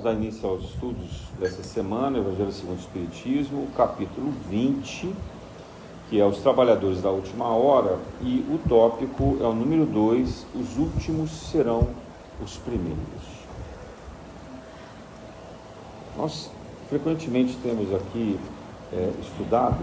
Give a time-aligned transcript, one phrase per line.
[0.00, 5.14] vamos dar início aos estudos dessa semana, Evangelho segundo o Espiritismo, capítulo 20,
[6.08, 10.78] que é os trabalhadores da última hora, e o tópico é o número 2, os
[10.78, 11.88] últimos serão
[12.42, 12.96] os primeiros.
[16.16, 16.50] Nós
[16.88, 18.38] frequentemente temos aqui
[18.92, 19.82] é, estudado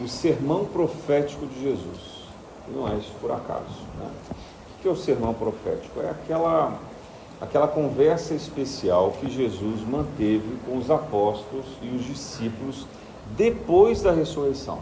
[0.00, 2.28] o sermão profético de Jesus,
[2.68, 3.86] e não é isso por acaso.
[3.98, 4.10] Né?
[4.30, 6.00] O que é o sermão profético?
[6.00, 6.78] É aquela
[7.42, 12.86] aquela conversa especial que Jesus manteve com os apóstolos e os discípulos
[13.36, 14.78] depois da ressurreição,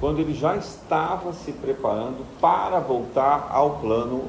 [0.00, 4.24] quando ele já estava se preparando para voltar ao plano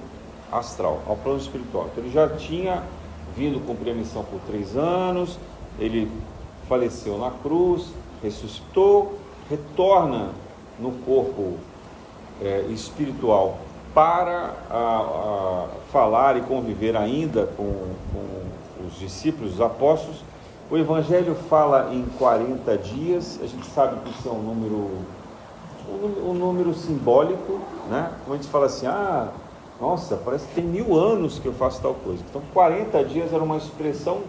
[0.52, 1.90] astral, ao plano espiritual.
[1.92, 2.84] Então, ele já tinha
[3.36, 5.40] vindo cumprir a missão por três anos,
[5.80, 6.12] ele
[6.68, 7.88] faleceu na cruz,
[8.22, 9.18] ressuscitou,
[9.50, 10.30] retorna
[10.80, 11.56] no corpo
[12.42, 13.58] é, espiritual
[13.94, 20.24] para a, a falar e conviver ainda com, com os discípulos, os apóstolos.
[20.70, 24.92] O Evangelho fala em 40 dias, a gente sabe que isso é um número,
[25.90, 27.60] um, um número simbólico,
[27.90, 28.12] né?
[28.24, 29.30] Como a gente fala assim, ah,
[29.82, 32.24] nossa, parece que tem mil anos que eu faço tal coisa.
[32.30, 34.22] Então, 40 dias era uma expressão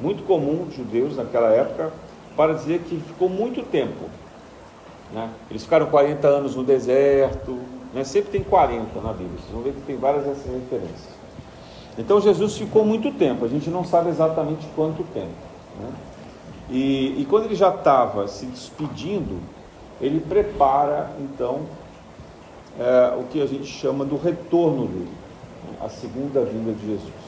[0.00, 1.92] muito comum dos judeus naquela época
[2.36, 4.10] para dizer que ficou muito tempo.
[5.12, 5.30] Né?
[5.50, 7.58] Eles ficaram 40 anos no deserto,
[7.92, 8.04] né?
[8.04, 11.16] Sempre tem 40 na Bíblia, vocês vão ver que tem várias dessas referências.
[11.98, 15.32] Então Jesus ficou muito tempo, a gente não sabe exatamente quanto tempo.
[15.80, 15.90] Né?
[16.68, 19.38] E, e, quando ele já estava se despedindo,
[20.00, 21.60] ele prepara então
[22.78, 25.12] é, o que a gente chama do retorno dele,
[25.64, 25.76] né?
[25.80, 27.26] a segunda vinda de Jesus.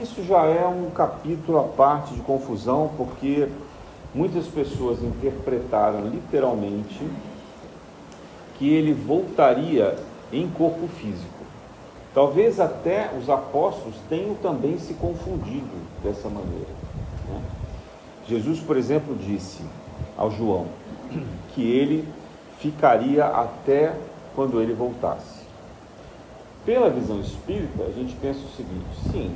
[0.00, 3.48] Isso já é um capítulo à parte de confusão, porque
[4.14, 7.00] muitas pessoas interpretaram literalmente
[8.62, 9.98] que ele voltaria
[10.32, 11.42] em corpo físico.
[12.14, 15.66] Talvez até os apóstolos tenham também se confundido
[16.00, 16.68] dessa maneira.
[17.28, 17.42] Né?
[18.28, 19.64] Jesus, por exemplo, disse
[20.16, 20.66] ao João
[21.52, 22.08] que ele
[22.60, 23.96] ficaria até
[24.32, 25.42] quando ele voltasse.
[26.64, 29.34] Pela visão espírita, a gente pensa o seguinte: sim,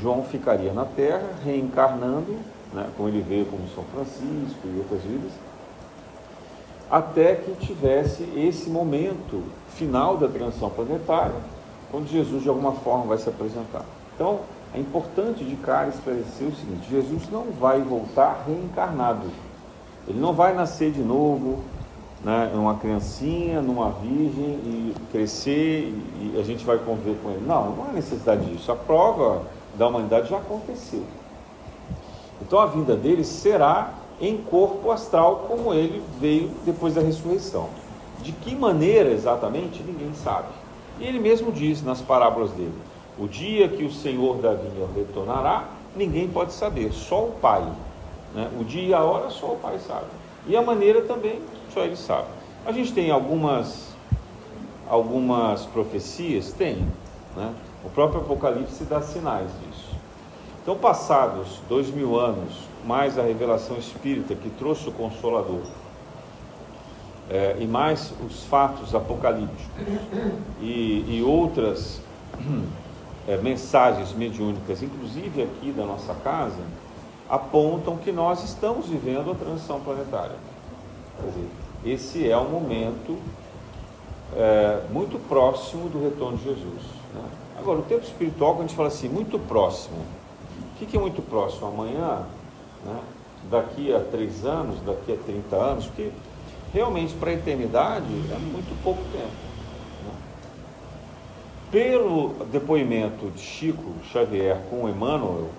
[0.00, 2.38] João ficaria na terra, reencarnando,
[2.72, 5.30] né, como ele veio como São Francisco e outras vidas,
[6.90, 11.34] até que tivesse esse momento final da transição planetária,
[11.90, 13.84] quando Jesus de alguma forma vai se apresentar.
[14.14, 14.40] Então,
[14.74, 19.26] é importante de cara esclarecer o seguinte: Jesus não vai voltar reencarnado.
[20.06, 21.64] Ele não vai nascer de novo,
[22.24, 27.44] né, uma criancinha, numa virgem e crescer e a gente vai conviver com ele.
[27.46, 28.72] Não, não há necessidade disso.
[28.72, 29.42] A prova
[29.76, 31.04] da humanidade já aconteceu.
[32.42, 37.68] Então a vinda dele será em corpo astral, como ele veio depois da ressurreição.
[38.22, 40.48] De que maneira exatamente, ninguém sabe.
[40.98, 42.74] E ele mesmo diz nas parábolas dele:
[43.18, 45.64] o dia que o Senhor da vinha retornará,
[45.96, 47.64] ninguém pode saber, só o Pai.
[48.34, 48.50] Né?
[48.58, 50.06] O dia e a hora, só o Pai sabe.
[50.46, 51.40] E a maneira também,
[51.72, 52.26] só ele sabe.
[52.64, 53.94] A gente tem algumas,
[54.88, 56.52] algumas profecias?
[56.52, 56.86] Tem.
[57.36, 57.52] Né?
[57.84, 59.94] O próprio Apocalipse dá sinais disso.
[60.62, 62.54] Então, passados dois mil anos
[62.86, 65.62] mais a revelação espírita que trouxe o Consolador,
[67.30, 69.64] é, e mais os fatos apocalípticos
[70.60, 72.00] e, e outras
[73.26, 76.62] é, mensagens mediúnicas, inclusive aqui da nossa casa,
[77.28, 80.36] apontam que nós estamos vivendo a transição planetária.
[81.18, 81.48] Quer dizer,
[81.86, 83.18] esse é um momento
[84.36, 86.82] é, muito próximo do retorno de Jesus.
[87.14, 87.22] Né?
[87.58, 89.96] Agora, o tempo espiritual, quando a gente fala assim, muito próximo,
[90.74, 91.68] o que é muito próximo?
[91.68, 92.26] Amanhã
[92.84, 93.00] né?
[93.50, 96.10] daqui a três anos, daqui a 30 anos, porque
[96.72, 99.24] realmente para a eternidade é muito pouco tempo.
[100.04, 100.12] Né?
[101.70, 105.50] Pelo depoimento de Chico Xavier com Emmanuel,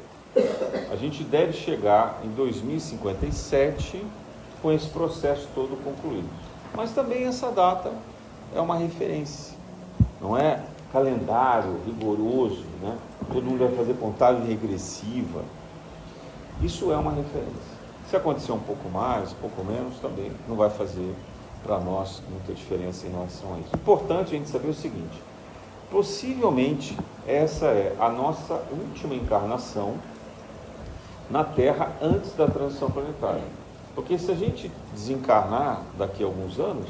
[0.92, 4.04] a gente deve chegar em 2057
[4.62, 6.28] com esse processo todo concluído.
[6.76, 7.92] Mas também essa data
[8.54, 9.56] é uma referência,
[10.22, 10.60] não é
[10.92, 12.98] calendário rigoroso, né?
[13.32, 15.44] todo mundo vai fazer contagem regressiva.
[16.62, 17.76] Isso é uma referência.
[18.10, 21.14] Se acontecer um pouco mais, um pouco menos, também não vai fazer
[21.64, 23.76] para nós muita diferença em relação a isso.
[23.76, 25.22] Importante a gente saber o seguinte:
[25.92, 26.98] possivelmente
[27.28, 29.96] essa é a nossa última encarnação
[31.30, 33.44] na Terra antes da transição planetária.
[33.96, 36.90] Porque se a gente desencarnar daqui a alguns anos,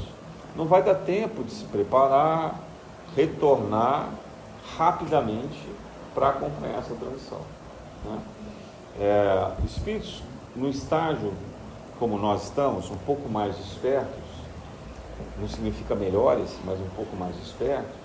[0.56, 2.60] não vai dar tempo de se preparar,
[3.16, 4.10] retornar
[4.78, 5.70] rapidamente
[6.14, 7.42] para acompanhar essa transição.
[8.04, 8.20] Né?
[9.00, 10.24] É, espíritos
[10.56, 11.34] no estágio
[12.00, 14.24] como nós estamos, um pouco mais espertos,
[15.40, 17.96] não significa melhores, mas um pouco mais espertos,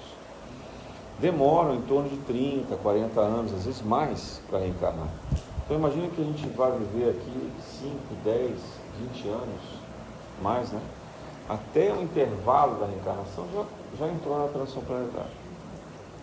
[1.18, 5.08] demoram em torno de 30, 40 anos, às vezes mais, para reencarnar.
[5.64, 7.50] Então imagina que a gente vai viver aqui
[7.80, 8.50] 5, 10,
[9.14, 9.62] 20 anos,
[10.42, 10.80] mais, né?
[11.48, 13.64] Até o intervalo da reencarnação já,
[13.98, 15.30] já entrou na transição planetária.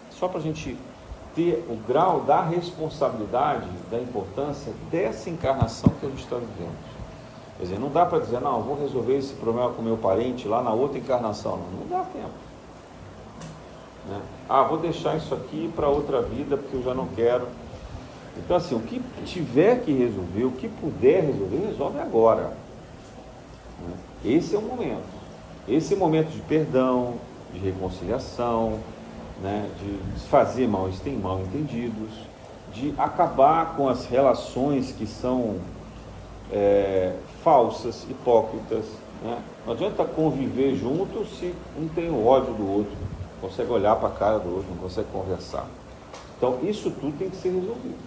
[0.10, 0.78] Só para a gente
[1.38, 6.75] ter o grau da responsabilidade, da importância dessa encarnação que a gente está vivendo.
[7.57, 10.63] Quer dizer, não dá para dizer, não, vou resolver esse problema com meu parente lá
[10.63, 11.57] na outra encarnação.
[11.57, 12.34] Não, não dá tempo.
[14.10, 14.19] Né?
[14.50, 17.48] Ah, vou deixar isso aqui para outra vida porque eu já não quero.
[18.36, 22.54] Então, assim, o que tiver que resolver, o que puder resolver, resolve agora.
[23.88, 23.94] Né?
[24.25, 25.18] Esse é o momento.
[25.68, 27.16] Esse momento de perdão,
[27.54, 28.80] de reconciliação,
[29.42, 29.69] né?
[29.80, 30.89] de desfazer mal,
[31.22, 32.12] mal entendidos,
[32.74, 35.57] de acabar com as relações que são
[36.51, 38.86] é, falsas, hipócritas.
[39.24, 39.42] Né?
[39.66, 42.95] Não adianta conviver junto se um tem o ódio do outro,
[43.42, 45.66] não consegue olhar para a cara do outro, não consegue conversar.
[46.38, 47.98] Então, isso tudo tem que ser resolvido.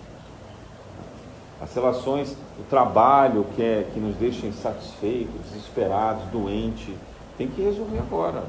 [1.61, 6.95] As relações, o trabalho que, é, que nos deixa insatisfeitos, desesperados, doentes,
[7.37, 8.45] tem que resolver agora.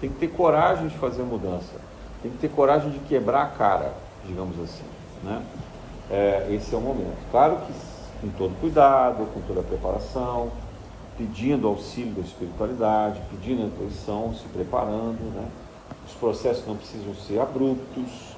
[0.00, 1.72] Tem que ter coragem de fazer mudança.
[2.22, 3.92] Tem que ter coragem de quebrar a cara,
[4.24, 4.84] digamos assim.
[5.22, 5.42] Né?
[6.10, 7.16] É, esse é o momento.
[7.30, 7.72] Claro que
[8.22, 10.52] com todo cuidado, com toda a preparação,
[11.18, 15.20] pedindo auxílio da espiritualidade, pedindo a intuição, se preparando.
[15.34, 15.48] Né?
[16.06, 18.36] Os processos não precisam ser abruptos,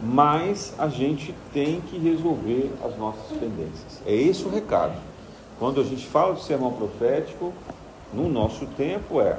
[0.00, 4.00] mas a gente tem que resolver as nossas pendências.
[4.06, 4.94] É esse o recado.
[5.58, 7.52] Quando a gente fala de sermão profético,
[8.12, 9.38] no nosso tempo é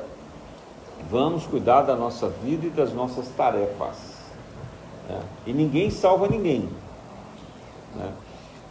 [1.10, 3.98] vamos cuidar da nossa vida e das nossas tarefas.
[5.10, 5.20] Né?
[5.46, 6.70] E ninguém salva ninguém.
[7.96, 8.12] Né?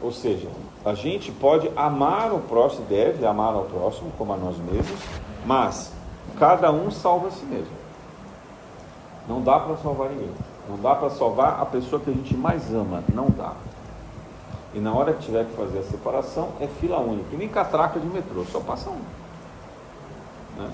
[0.02, 0.48] Ou seja,
[0.84, 5.00] a gente pode amar o próximo, deve amar ao próximo como a nós mesmos,
[5.46, 5.90] mas
[6.38, 7.74] cada um salva a si mesmo.
[9.28, 10.30] Não dá para salvar ninguém.
[10.68, 13.02] Não dá para salvar a pessoa que a gente mais ama.
[13.12, 13.52] Não dá.
[14.74, 17.28] E na hora que tiver que fazer a separação, é fila única.
[17.32, 19.00] E nem catraca de metrô, só passa um.
[20.58, 20.70] Né?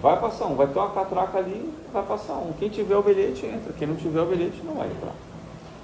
[0.00, 2.52] Vai passar um, vai ter uma catraca ali, vai passar um.
[2.58, 5.12] Quem tiver o bilhete entra, quem não tiver o bilhete não vai entrar.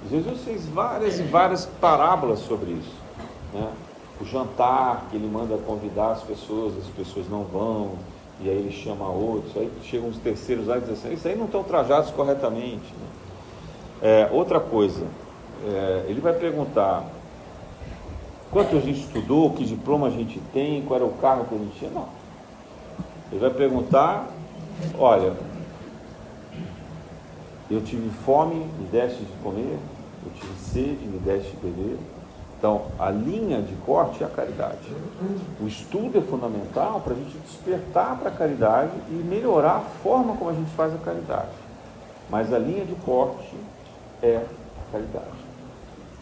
[0.09, 2.93] Jesus fez várias e várias parábolas sobre isso.
[3.53, 3.67] Né?
[4.21, 7.93] O jantar, que ele manda convidar as pessoas, as pessoas não vão,
[8.39, 11.35] e aí ele chama outros, aí chegam os terceiros lá e dizem assim, isso aí
[11.35, 12.93] não estão trajados corretamente.
[12.93, 13.07] Né?
[14.01, 15.05] É, outra coisa,
[15.65, 17.03] é, ele vai perguntar
[18.51, 21.57] quanto a gente estudou, que diploma a gente tem, qual era o carro que a
[21.57, 21.91] gente tinha.
[21.91, 22.07] Não.
[23.31, 24.27] Ele vai perguntar,
[24.97, 25.33] olha,
[27.69, 29.77] eu tive fome, me deste de comer,
[30.25, 31.97] eu tive sede, me deste de beber.
[32.57, 34.91] Então, a linha de corte é a caridade.
[35.59, 40.35] O estudo é fundamental para a gente despertar para a caridade e melhorar a forma
[40.37, 41.51] como a gente faz a caridade.
[42.29, 43.55] Mas a linha de corte
[44.21, 45.45] é a caridade.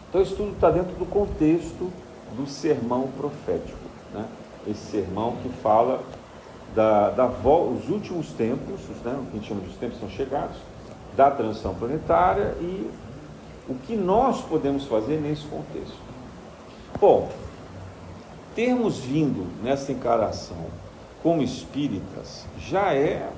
[0.08, 1.90] Então, o estudo está dentro do contexto
[2.36, 3.78] do sermão profético.
[4.12, 4.24] Né?
[4.66, 6.02] Esse sermão que fala
[6.74, 9.16] da, da os últimos tempos, né?
[9.18, 10.56] o que a gente chama de os tempos são chegados,
[11.16, 12.90] da transição planetária e
[13.68, 15.96] o que nós podemos fazer nesse contexto.
[17.00, 17.30] Bom,
[18.54, 20.66] termos vindo nessa encarnação
[21.22, 23.28] como espíritas já é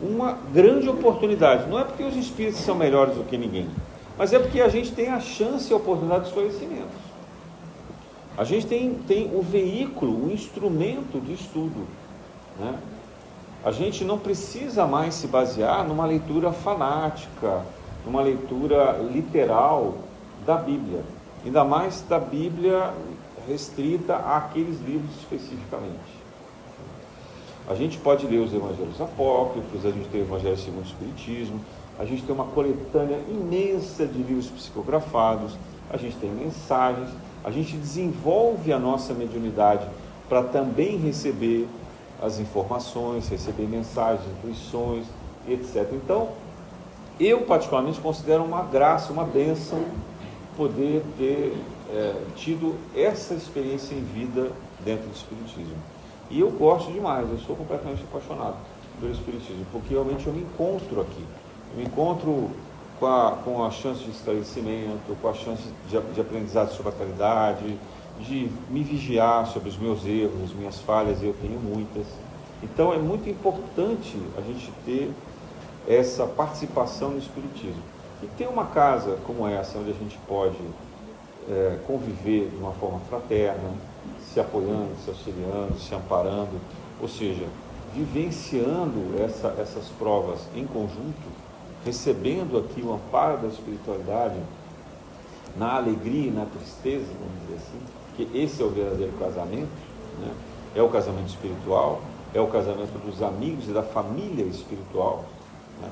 [0.00, 1.68] uma grande oportunidade.
[1.68, 3.68] Não é porque os espíritos são melhores do que ninguém,
[4.16, 7.06] mas é porque a gente tem a chance e a oportunidade de esclarecimento.
[8.36, 11.86] A gente tem, tem o veículo, o instrumento de estudo.
[12.58, 12.78] Né?
[13.64, 17.62] A gente não precisa mais se basear numa leitura fanática,
[18.04, 19.94] numa leitura literal
[20.46, 21.02] da Bíblia,
[21.44, 22.92] ainda mais da Bíblia
[23.48, 26.16] restrita àqueles livros especificamente.
[27.68, 31.60] A gente pode ler os evangelhos apócrifos, a gente tem o Evangelho segundo o Espiritismo,
[31.98, 35.56] a gente tem uma coletânea imensa de livros psicografados,
[35.90, 37.08] a gente tem mensagens,
[37.42, 39.84] a gente desenvolve a nossa mediunidade
[40.28, 41.68] para também receber
[42.20, 45.04] as informações, receber mensagens, intuições,
[45.48, 45.88] etc.
[45.92, 46.30] Então,
[47.18, 49.82] eu particularmente considero uma graça, uma bênção
[50.56, 51.56] poder ter
[51.90, 54.50] é, tido essa experiência em vida
[54.84, 55.76] dentro do Espiritismo.
[56.30, 58.56] E eu gosto demais, eu sou completamente apaixonado
[59.00, 61.24] pelo Espiritismo, porque realmente eu me encontro aqui.
[61.72, 62.50] Eu me encontro
[62.98, 66.92] com a, com a chance de esclarecimento, com a chance de, de aprendizado sobre a
[66.92, 67.78] caridade,
[68.20, 72.06] de me vigiar sobre os meus erros, as minhas falhas, eu tenho muitas.
[72.62, 75.12] Então é muito importante a gente ter
[75.86, 77.82] essa participação no Espiritismo.
[78.22, 80.56] E ter uma casa como essa, onde a gente pode
[81.48, 83.74] é, conviver de uma forma fraterna,
[84.32, 86.60] se apoiando, se auxiliando, se amparando,
[87.00, 87.46] ou seja,
[87.94, 91.36] vivenciando essa, essas provas em conjunto,
[91.84, 94.36] recebendo aqui o amparo da espiritualidade,
[95.56, 97.80] na alegria e na tristeza, vamos dizer assim,
[98.16, 99.68] que esse é o verdadeiro casamento,
[100.20, 100.32] né?
[100.74, 102.00] é o casamento espiritual,
[102.34, 105.24] é o casamento dos amigos e da família espiritual.
[105.80, 105.88] Né?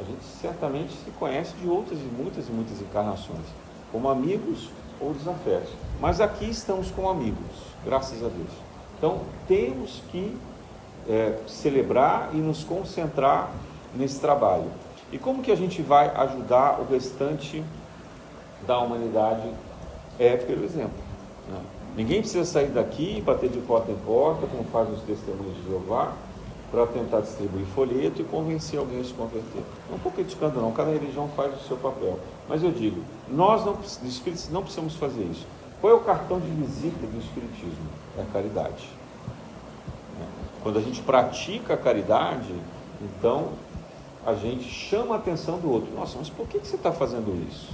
[0.00, 3.46] A gente certamente se conhece de outras e muitas e muitas encarnações,
[3.92, 4.70] como amigos
[5.00, 5.70] ou desafetos.
[6.00, 7.36] Mas aqui estamos como amigos,
[7.84, 8.52] graças a Deus.
[8.96, 10.36] Então temos que
[11.08, 13.50] é, celebrar e nos concentrar
[13.94, 14.70] nesse trabalho.
[15.10, 17.64] E como que a gente vai ajudar o restante
[18.66, 19.48] da humanidade?
[20.18, 21.07] É pelo exemplo.
[21.96, 25.68] Ninguém precisa sair daqui e bater de porta em porta, como fazem os testemunhos de
[25.68, 26.12] Jeová,
[26.70, 29.62] para tentar distribuir folheto e convencer alguém a se converter.
[29.88, 32.18] Não estou criticando, não, cada religião faz o seu papel.
[32.48, 35.46] Mas eu digo, nós não, espíritos não precisamos fazer isso.
[35.80, 37.88] Qual é o cartão de visita do Espiritismo?
[38.18, 38.88] É a caridade.
[40.62, 42.52] Quando a gente pratica a caridade,
[43.00, 43.50] então
[44.26, 45.94] a gente chama a atenção do outro.
[45.94, 47.70] Nossa, mas por que, que você está fazendo isso?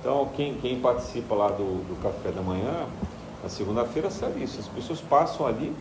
[0.00, 2.86] Então, quem, quem participa lá do, do café da manhã,
[3.42, 4.60] na segunda-feira sabe isso.
[4.60, 5.74] As pessoas passam ali,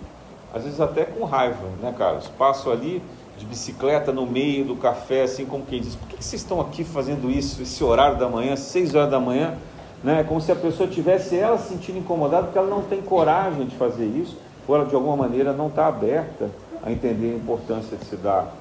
[0.53, 2.27] às vezes até com raiva, né, Carlos?
[2.27, 3.01] Passam ali
[3.37, 6.59] de bicicleta no meio do café, assim como quem diz, por que, que vocês estão
[6.59, 9.55] aqui fazendo isso, esse horário da manhã, seis horas da manhã,
[10.03, 10.23] né?
[10.27, 13.75] Como se a pessoa tivesse ela se sentindo incomodada porque ela não tem coragem de
[13.75, 14.35] fazer isso,
[14.67, 16.49] ou ela de alguma maneira não está aberta
[16.83, 18.51] a entender a importância de se dar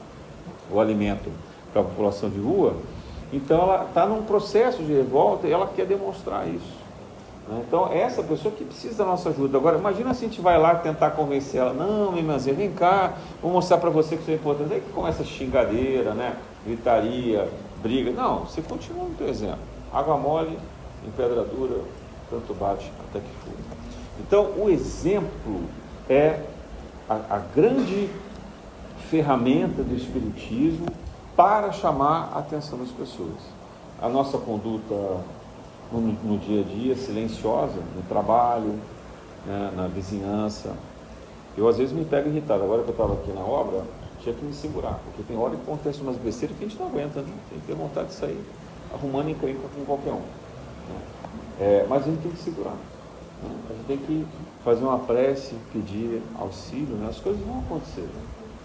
[0.70, 1.30] o alimento
[1.72, 2.74] para a população de rua.
[3.36, 6.74] Então ela está num processo de revolta e ela quer demonstrar isso.
[7.48, 7.62] Né?
[7.66, 9.58] Então essa pessoa que precisa da nossa ajuda.
[9.58, 13.52] Agora, imagina se a gente vai lá tentar convencer ela, não, irmãzinha, vem cá, vou
[13.52, 14.72] mostrar para você que isso é importante.
[14.72, 16.36] Aí que começa xingadeira, né?
[16.66, 17.48] gritaria,
[17.80, 18.10] briga.
[18.10, 19.58] Não, você continua no teu exemplo.
[19.92, 20.58] Água mole,
[21.06, 21.80] em pedra dura,
[22.28, 23.56] tanto bate até que fura.
[24.20, 25.62] Então o exemplo
[26.08, 26.40] é
[27.08, 28.10] a, a grande
[29.08, 30.86] ferramenta do Espiritismo
[31.36, 33.36] para chamar a atenção das pessoas.
[34.00, 34.94] A nossa conduta
[35.92, 38.74] no, no dia a dia, silenciosa, no trabalho,
[39.44, 40.74] né, na vizinhança.
[41.56, 42.64] Eu às vezes me pego irritado.
[42.64, 43.84] Agora que eu estava aqui na obra,
[44.22, 46.88] tinha que me segurar, porque tem hora que acontece umas besteiras que a gente não
[46.88, 47.32] aguenta, né?
[47.50, 48.44] tem que ter vontade de sair
[48.92, 50.16] arrumando encrenca com qualquer um.
[50.16, 51.00] Né?
[51.60, 52.74] É, mas a gente tem que segurar.
[53.42, 53.50] Né?
[53.70, 54.26] A gente tem que
[54.64, 57.08] fazer uma prece, pedir auxílio, né?
[57.10, 58.08] as coisas vão acontecer.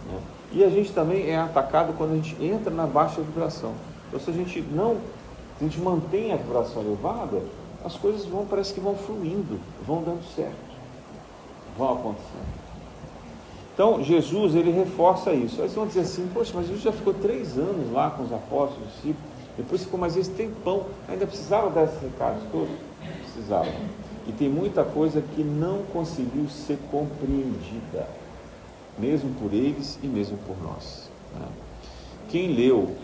[0.07, 0.19] Né?
[0.53, 3.73] E a gente também é atacado quando a gente entra na baixa vibração.
[4.07, 4.95] Então, se a gente não,
[5.57, 7.41] se a gente mantém a vibração elevada,
[7.85, 10.55] as coisas vão, parece que vão fluindo, vão dando certo,
[11.77, 12.61] vão acontecendo.
[13.73, 15.61] Então, Jesus, ele reforça isso.
[15.61, 18.85] Aí vão dizer assim, poxa, mas Jesus já ficou três anos lá com os apóstolos,
[18.87, 22.75] os discípulos, depois ficou mais esse tempão, ainda precisava dar esses recados todos?
[23.23, 23.71] Precisava.
[24.27, 28.07] E tem muita coisa que não conseguiu ser compreendida
[28.97, 31.09] mesmo por eles e mesmo por nós.
[31.33, 31.47] Né?
[32.29, 32.95] Quem leu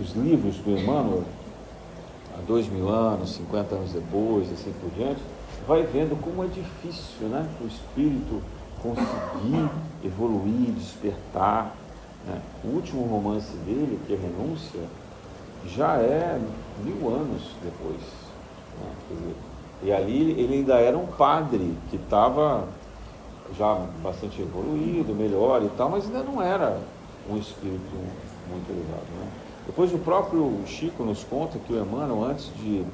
[0.00, 1.24] os livros do Emmanuel,
[2.36, 5.20] há dois mil anos, 50 anos depois, assim por diante,
[5.66, 8.42] vai vendo como é difícil né, o espírito
[8.82, 9.70] conseguir
[10.04, 11.74] evoluir, despertar.
[12.26, 12.40] Né?
[12.64, 14.80] O último romance dele, que é Renúncia,
[15.66, 16.40] já é
[16.82, 18.00] mil anos depois.
[18.80, 18.90] Né?
[19.10, 19.34] Dizer,
[19.82, 22.68] e ali ele ainda era um padre que estava
[23.56, 26.80] já bastante evoluído, melhor e tal, mas ainda não era
[27.28, 27.96] um espírito
[28.48, 29.06] muito elevado.
[29.18, 29.28] Né?
[29.66, 32.84] Depois o próprio Chico nos conta que o Emmanuel, antes de,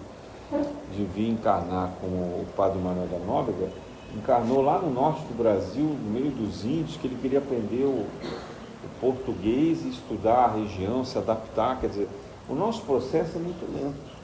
[0.95, 3.71] de vir encarnar como o padre Manuel da Nóbrega,
[4.15, 8.07] encarnou lá no norte do Brasil, no meio dos índios, que ele queria aprender o,
[8.07, 11.81] o português e estudar a região, se adaptar.
[11.81, 12.09] Quer dizer,
[12.49, 14.17] o nosso processo é muito lento.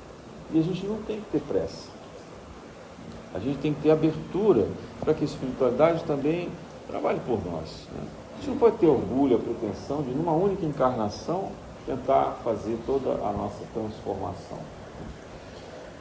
[0.52, 1.91] E a gente não tem que ter pressa.
[3.34, 4.68] A gente tem que ter abertura
[5.00, 6.50] para que a espiritualidade também
[6.86, 7.88] trabalhe por nós.
[7.92, 8.02] Né?
[8.34, 11.50] A gente não pode ter orgulho, a pretensão de, numa única encarnação,
[11.86, 14.58] tentar fazer toda a nossa transformação.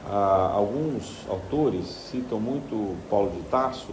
[0.08, 3.92] Ah, alguns autores citam muito Paulo de Tarso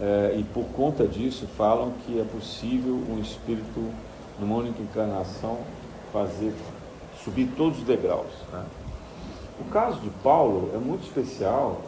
[0.00, 3.90] eh, e, por conta disso, falam que é possível um espírito,
[4.38, 5.58] numa única encarnação,
[6.12, 6.52] fazer
[7.24, 8.30] subir todos os degraus.
[8.52, 8.64] Né?
[9.58, 11.80] O caso de Paulo é muito especial,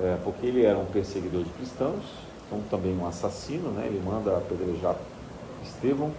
[0.00, 2.02] é, porque ele era um perseguidor de cristãos,
[2.46, 3.86] então também um assassino, né?
[3.86, 4.96] ele manda apedrejar
[5.62, 6.10] Estevão,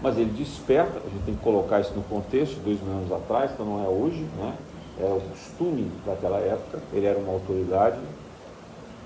[0.00, 3.50] mas ele desperta, a gente tem que colocar isso no contexto, dois mil anos atrás,
[3.52, 4.54] então não é hoje, né?
[5.00, 7.98] é o costume daquela época, ele era uma autoridade,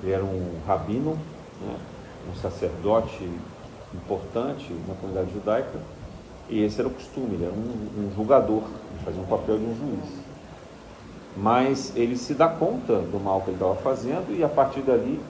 [0.03, 1.19] ele era um rabino,
[1.61, 1.77] né?
[2.31, 3.29] um sacerdote
[3.95, 5.81] importante na comunidade judaica,
[6.49, 9.65] e esse era o costume, ele era um, um julgador, ele fazia um papel de
[9.65, 10.11] um juiz.
[11.37, 15.21] Mas ele se dá conta do mal que ele estava fazendo e a partir dali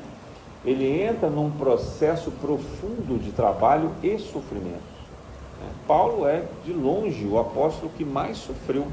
[0.65, 4.93] ele entra num processo profundo de trabalho e sofrimento.
[5.87, 8.87] Paulo é, de longe, o apóstolo que mais sofreu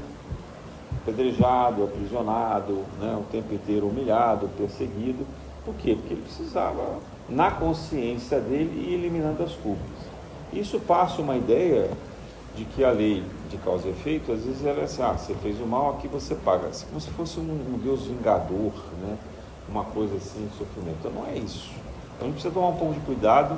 [1.02, 5.26] apedrejado, aprisionado, né, o tempo inteiro humilhado, perseguido.
[5.64, 5.94] Por quê?
[5.94, 6.98] Porque ele precisava,
[7.28, 9.80] na consciência dele, ir eliminando as culpas.
[10.52, 11.90] Isso passa uma ideia
[12.56, 15.34] de que a lei de causa e efeito, às vezes ela é assim, ah, você
[15.34, 16.68] fez o mal, aqui você paga.
[16.68, 19.16] Assim, como se fosse um, um Deus vingador, né?
[19.68, 20.96] uma coisa assim, sofrimento.
[21.00, 21.70] Então não é isso.
[22.16, 23.56] Então a gente precisa tomar um pouco de cuidado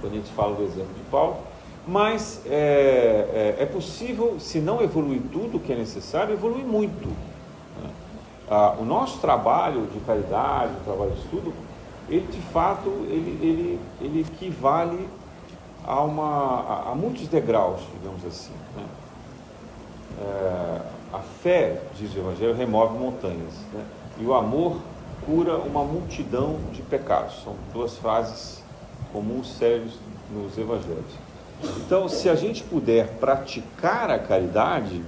[0.00, 1.38] quando a gente fala do exemplo de Paulo,
[1.86, 7.08] mas é, é, é possível, se não evoluir tudo que é necessário, evoluir muito.
[7.08, 7.90] Né?
[8.50, 11.52] Ah, o nosso trabalho de caridade, o trabalho de estudo,
[12.08, 15.08] ele de fato ele, ele, ele equivale
[15.88, 18.52] a, uma, a muitos degraus, digamos assim.
[18.76, 18.84] Né?
[20.20, 20.80] É,
[21.14, 23.54] a fé, diz o Evangelho, remove montanhas.
[23.72, 23.82] Né?
[24.18, 24.82] E o amor
[25.24, 27.42] cura uma multidão de pecados.
[27.42, 28.62] São duas frases
[29.14, 29.92] comuns, sérias
[30.30, 31.10] nos Evangelhos.
[31.78, 35.02] Então, se a gente puder praticar a caridade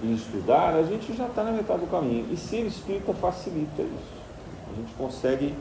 [0.00, 2.32] e estudar, a gente já está na metade do caminho.
[2.32, 4.14] E ser espírita facilita isso.
[4.72, 5.52] A gente consegue,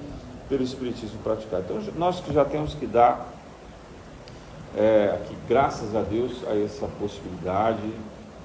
[0.48, 1.62] pelo Espiritismo, praticar.
[1.62, 3.33] Então, nós que já temos que dar,
[4.76, 7.82] é, aqui, graças a Deus, a essa possibilidade,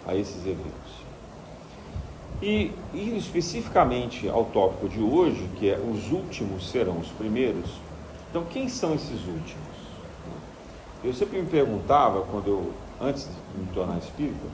[0.06, 0.99] a esses eventos.
[2.40, 7.70] E, e especificamente ao tópico de hoje, que é os últimos serão os primeiros.
[8.30, 9.68] Então, quem são esses últimos?
[11.02, 14.47] Eu sempre me perguntava, quando eu, antes de me tornar espírita,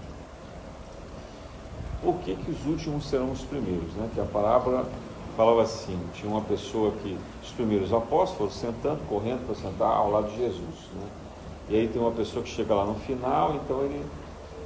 [2.03, 3.93] por que, que os últimos serão os primeiros?
[3.95, 4.09] Né?
[4.15, 4.89] Que a parábola
[5.37, 10.31] falava assim: tinha uma pessoa que, os primeiros apóstolos, sentando, correndo para sentar ao lado
[10.31, 10.89] de Jesus.
[10.95, 11.07] Né?
[11.69, 14.05] E aí tem uma pessoa que chega lá no final, então ele,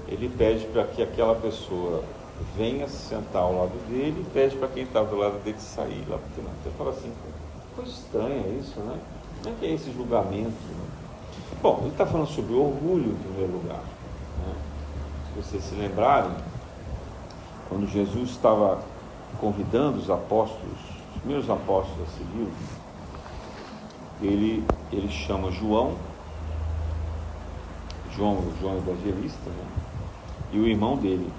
[0.09, 2.03] ele pede para que aquela pessoa
[2.57, 6.05] venha se sentar ao lado dele e pede para quem estava do lado dele sair
[6.09, 6.53] lá para o final.
[6.63, 7.13] Você fala assim,
[7.75, 8.99] coisa estranha isso, né?
[9.43, 10.51] Como é que é esse julgamento?
[10.51, 10.89] Né?
[11.63, 13.81] Bom, ele está falando sobre orgulho em primeiro lugar.
[13.81, 14.55] Né?
[15.27, 16.33] Se vocês se lembrarem,
[17.69, 18.81] quando Jesus estava
[19.41, 20.79] convidando os apóstolos,
[21.15, 22.49] os primeiros apóstolos a seguir,
[24.21, 25.95] ele, ele chama João,
[28.19, 29.67] João, João Evangelista, né?
[30.53, 31.31] e o irmão dele,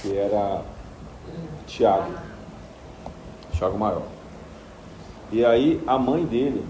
[0.00, 0.64] que era
[1.64, 2.12] Tiago,
[3.52, 4.02] Tiago Maior.
[5.30, 6.66] E aí a mãe dele,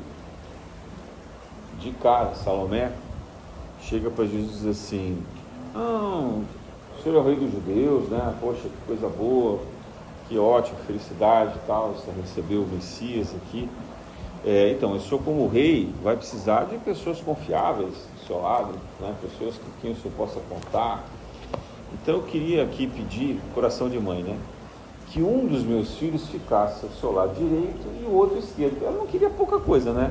[1.81, 2.93] de cara, Salomé,
[3.81, 5.23] chega para Jesus e diz assim,
[5.75, 6.43] ah,
[6.99, 8.35] o senhor é o rei dos judeus, né?
[8.39, 9.61] Poxa, que coisa boa,
[10.29, 13.67] que ótimo, felicidade e tal, você recebeu o Messias aqui.
[14.45, 19.15] É, então, o senhor como rei vai precisar de pessoas confiáveis do seu lado, né?
[19.23, 21.05] pessoas com quem o senhor possa contar,
[21.93, 24.37] então eu queria aqui pedir, coração de mãe, né?
[25.11, 28.83] Que um dos meus filhos ficasse ao seu lado direito e o outro esquerdo.
[28.83, 30.11] Ela não queria pouca coisa, né?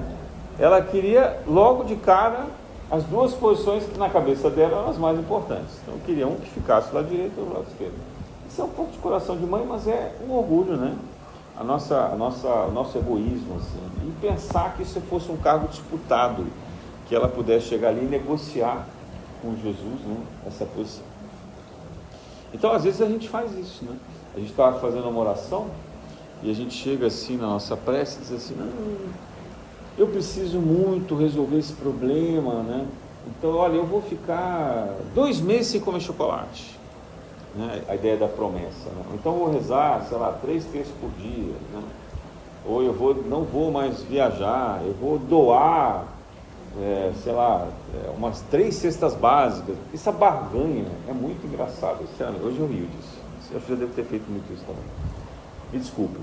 [0.60, 2.46] Ela queria logo de cara
[2.90, 5.80] as duas posições que na cabeça dela eram as mais importantes.
[5.82, 7.96] Então eu queria um que ficasse do lado direito e do lado esquerdo.
[8.48, 10.96] Isso é um pouco de coração de mãe, mas é um orgulho, né?
[11.62, 14.08] A nossa, a nossa, o nosso egoísmo, assim.
[14.08, 16.44] E pensar que isso fosse um cargo disputado,
[17.08, 18.88] que ela pudesse chegar ali e negociar
[19.44, 20.18] com Jesus, né?
[20.48, 21.04] Essa posição.
[22.52, 23.96] Então, às vezes, a gente faz isso, né?
[24.36, 25.68] A gente está fazendo uma oração
[26.42, 28.68] e a gente chega assim na nossa prece e diz assim: não,
[30.00, 32.88] eu preciso muito resolver esse problema, né?
[33.28, 36.81] Então, olha, eu vou ficar dois meses sem comer chocolate.
[37.56, 37.84] Né?
[37.88, 38.90] A ideia da promessa.
[38.90, 39.04] Né?
[39.14, 41.54] Então, vou rezar, sei lá, três terços por dia.
[41.74, 41.82] Né?
[42.66, 46.06] Ou eu vou, não vou mais viajar, eu vou doar
[46.80, 49.76] é, sei lá, é, umas três cestas básicas.
[49.94, 52.04] Essa barganha é muito engraçado.
[52.44, 53.20] Hoje eu rio disso.
[53.52, 54.84] Eu já devo ter feito muito isso também.
[55.74, 56.18] Me desculpe,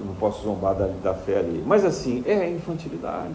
[0.00, 1.62] não posso zombar da, da fé ali.
[1.64, 3.34] Mas assim, é infantilidade.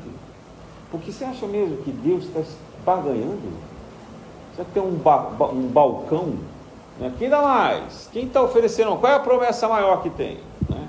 [0.91, 2.41] Porque você acha mesmo que Deus está
[2.85, 3.39] barganhando?
[4.55, 6.33] Você tem um, ba, um balcão?
[6.99, 7.13] Né?
[7.17, 8.09] Quem dá mais?
[8.11, 8.97] Quem está oferecendo?
[8.97, 10.39] Qual é a promessa maior que tem?
[10.69, 10.87] Né?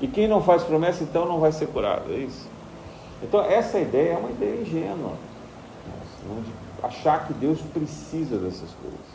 [0.00, 2.10] E quem não faz promessa, então não vai ser curado.
[2.10, 2.48] É isso?
[3.22, 5.12] Então, essa ideia é uma ideia ingênua,
[6.26, 6.42] né?
[6.44, 9.14] de achar que Deus precisa dessas coisas.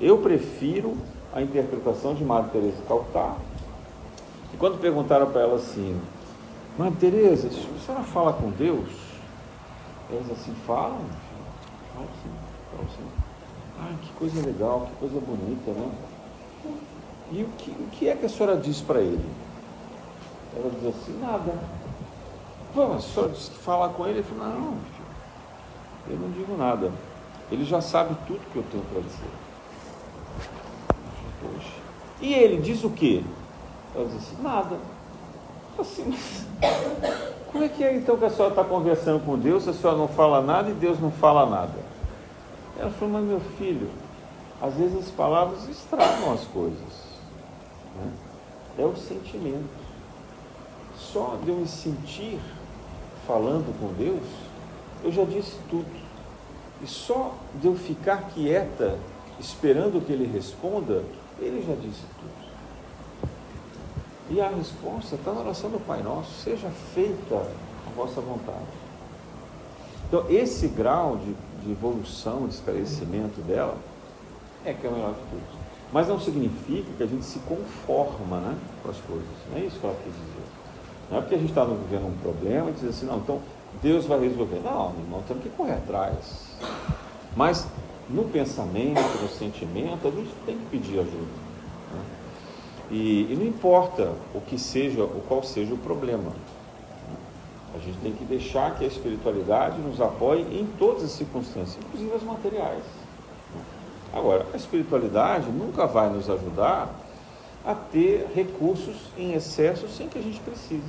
[0.00, 0.96] Eu prefiro
[1.32, 3.36] a interpretação de Madre Teresa de Calcutá,
[4.52, 5.98] e quando perguntaram para ela assim,
[6.76, 8.88] Madre Teresa, a senhora fala com Deus?
[10.10, 10.98] Elas assim, falam,
[11.94, 12.30] falam sim,
[12.70, 13.31] falam sim.
[13.82, 15.90] Ah, que coisa legal, que coisa bonita, né?
[17.32, 19.28] E o que, o que é que a senhora diz para ele?
[20.56, 21.58] Ela diz assim, nada.
[22.72, 24.76] Pô, só falar com ele, ele falou, não,
[26.08, 26.92] eu não digo nada.
[27.50, 29.30] Ele já sabe tudo que eu tenho para dizer.
[31.42, 31.74] Poxa.
[32.20, 33.24] E ele diz o quê?
[33.96, 34.76] Ela diz assim, nada.
[35.76, 36.14] Assim,
[37.50, 40.06] como é que é então que a senhora está conversando com Deus, a senhora não
[40.06, 41.81] fala nada e Deus não fala nada?
[42.78, 43.90] Ela falou, mas meu filho,
[44.60, 47.12] às vezes as palavras estragam as coisas.
[47.96, 48.12] Né?
[48.78, 49.82] É o sentimento.
[50.96, 52.38] Só de eu me sentir
[53.26, 54.26] falando com Deus,
[55.04, 56.02] eu já disse tudo.
[56.82, 58.98] E só de eu ficar quieta,
[59.38, 61.04] esperando que Ele responda,
[61.38, 62.32] Ele já disse tudo.
[64.30, 67.34] E a resposta está na oração do Pai Nosso: seja feita
[67.86, 68.82] a vossa vontade.
[70.08, 73.76] Então, esse grau de, de evolução, de esclarecimento dela,
[74.64, 75.62] é que é o melhor de tudo.
[75.92, 79.28] Mas não significa que a gente se conforma né, com as coisas.
[79.50, 80.46] Não é isso que ela quis dizer.
[81.10, 83.40] Não é porque a gente está vivendo um problema e diz assim, não, então
[83.82, 84.60] Deus vai resolver.
[84.64, 86.56] Não, irmão, temos que correr atrás.
[87.36, 87.66] Mas
[88.08, 91.16] no pensamento, no sentimento, a gente tem que pedir ajuda.
[91.92, 92.00] Né?
[92.90, 96.32] E, e, não importa o que seja, o qual seja o problema.
[97.74, 102.14] A gente tem que deixar que a espiritualidade nos apoie em todas as circunstâncias, inclusive
[102.14, 102.84] as materiais.
[104.12, 106.94] Agora, a espiritualidade nunca vai nos ajudar
[107.64, 110.82] a ter recursos em excesso sem que a gente precise.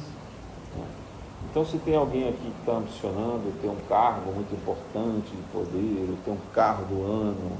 [1.49, 6.09] Então, se tem alguém aqui que está ambicionando ter um cargo muito importante de poder,
[6.09, 7.51] ou ter um carro do ano,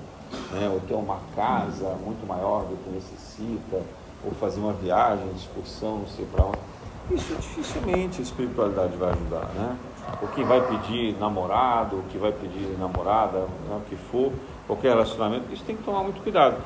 [0.51, 3.83] né, ou ter uma casa muito maior do que necessita,
[4.25, 6.72] ou fazer uma viagem, excursão, não sei para onde,
[7.11, 9.77] isso dificilmente a espiritualidade vai ajudar, né?
[10.21, 14.31] O que vai pedir namorado, o que vai pedir namorada, né, o que for,
[14.67, 16.57] qualquer relacionamento, isso tem que tomar muito cuidado.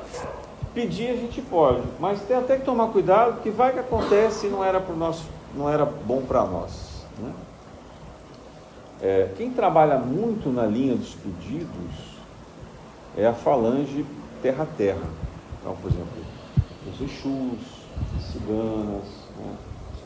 [0.74, 4.50] Pedir a gente pode, mas tem até que tomar cuidado, que vai que acontece e
[4.50, 7.04] não era, pro nosso, não era bom para nós.
[7.18, 7.32] Né?
[9.00, 12.18] É, quem trabalha muito na linha dos pedidos
[13.16, 14.04] é a falange
[14.42, 15.06] terra-terra.
[15.60, 16.08] Então, por exemplo,
[16.92, 17.58] os Exus,
[18.16, 19.04] as ciganas,
[19.36, 19.56] né,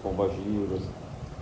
[0.02, 0.82] os pombagiras.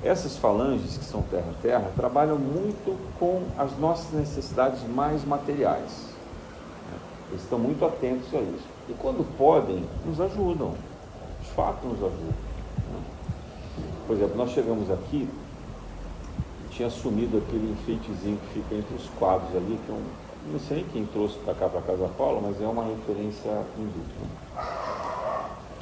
[0.02, 6.08] Essas falanges que são terra-terra trabalham muito com as nossas necessidades mais materiais.
[7.30, 8.66] Eles estão muito atentos a isso.
[8.88, 10.74] E quando podem, nos ajudam.
[11.42, 12.34] De fato, nos ajudam.
[14.06, 15.28] Por exemplo, nós chegamos aqui
[16.80, 20.86] tinha sumido aquele enfeitezinho que fica entre os quadros ali, que é um, não sei
[20.92, 23.50] quem trouxe para cá, para Casa Paula, mas é uma referência.
[23.50, 23.66] Né?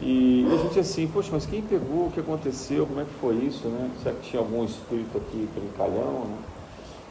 [0.00, 3.34] E a gente assim, poxa, mas quem pegou, o que aconteceu, como é que foi
[3.36, 3.90] isso, né?
[4.02, 6.38] Será que tinha algum espírito aqui brincalhão, né?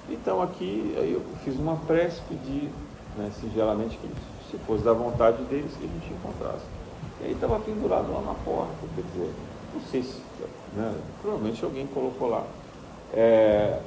[0.10, 2.70] Então aqui, aí eu fiz uma prece, pedi,
[3.18, 4.08] né, singelamente, que
[4.50, 6.64] se fosse da vontade deles, que a gente encontrasse.
[7.22, 9.34] E aí estava pendurado lá na porta, quer dizer,
[9.74, 10.22] não sei se,
[10.74, 12.46] né, provavelmente alguém colocou lá.
[13.14, 13.80] É,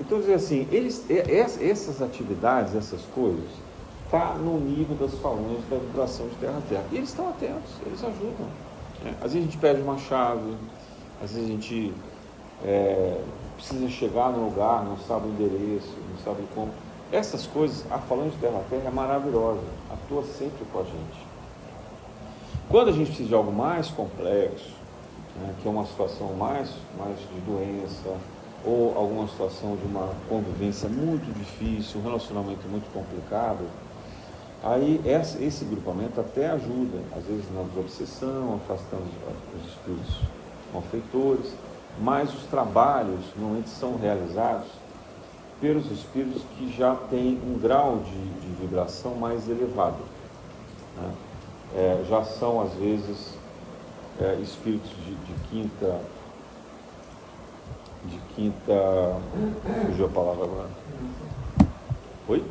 [0.00, 3.48] então, dizer assim, eles, essas atividades, essas coisas,
[4.08, 6.84] está no nível das falanges da vibração de terra a terra.
[6.90, 8.46] E eles estão atentos, eles ajudam.
[9.04, 9.14] Né?
[9.20, 10.56] Às vezes a gente pede uma chave,
[11.22, 11.94] às vezes a gente
[12.64, 13.20] é,
[13.54, 16.72] precisa chegar no lugar, não sabe o endereço, não sabe como.
[17.12, 21.26] Essas coisas, a falange de terra a terra é maravilhosa, atua sempre com a gente.
[22.68, 24.72] Quando a gente precisa de algo mais complexo,
[25.36, 28.14] né, que é uma situação mais, mais de doença,
[28.64, 33.64] ou alguma situação de uma convivência muito difícil, um relacionamento muito complicado,
[34.62, 39.04] aí esse grupamento até ajuda, às vezes na desobsessão, afastando
[39.56, 40.20] os espíritos
[40.72, 41.52] malfeitores,
[42.00, 44.68] mas os trabalhos normalmente são realizados
[45.60, 49.98] pelos espíritos que já têm um grau de, de vibração mais elevado.
[50.96, 51.12] Né?
[51.76, 53.34] É, já são, às vezes,
[54.20, 56.00] é, espíritos de, de quinta
[58.04, 59.16] de quinta.
[59.86, 60.68] Fugiu a palavra agora.
[62.28, 62.44] Oi?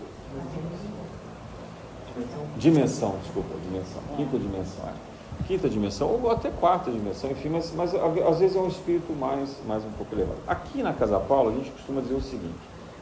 [2.58, 4.02] Dimensão, desculpa, dimensão.
[4.16, 4.86] Quinta dimensão.
[4.86, 5.44] É.
[5.46, 9.56] Quinta dimensão, ou até quarta dimensão, enfim, mas, mas às vezes é um espírito mais,
[9.66, 10.40] mais um pouco elevado.
[10.48, 12.58] Aqui na Casa Paula, a gente costuma dizer o seguinte: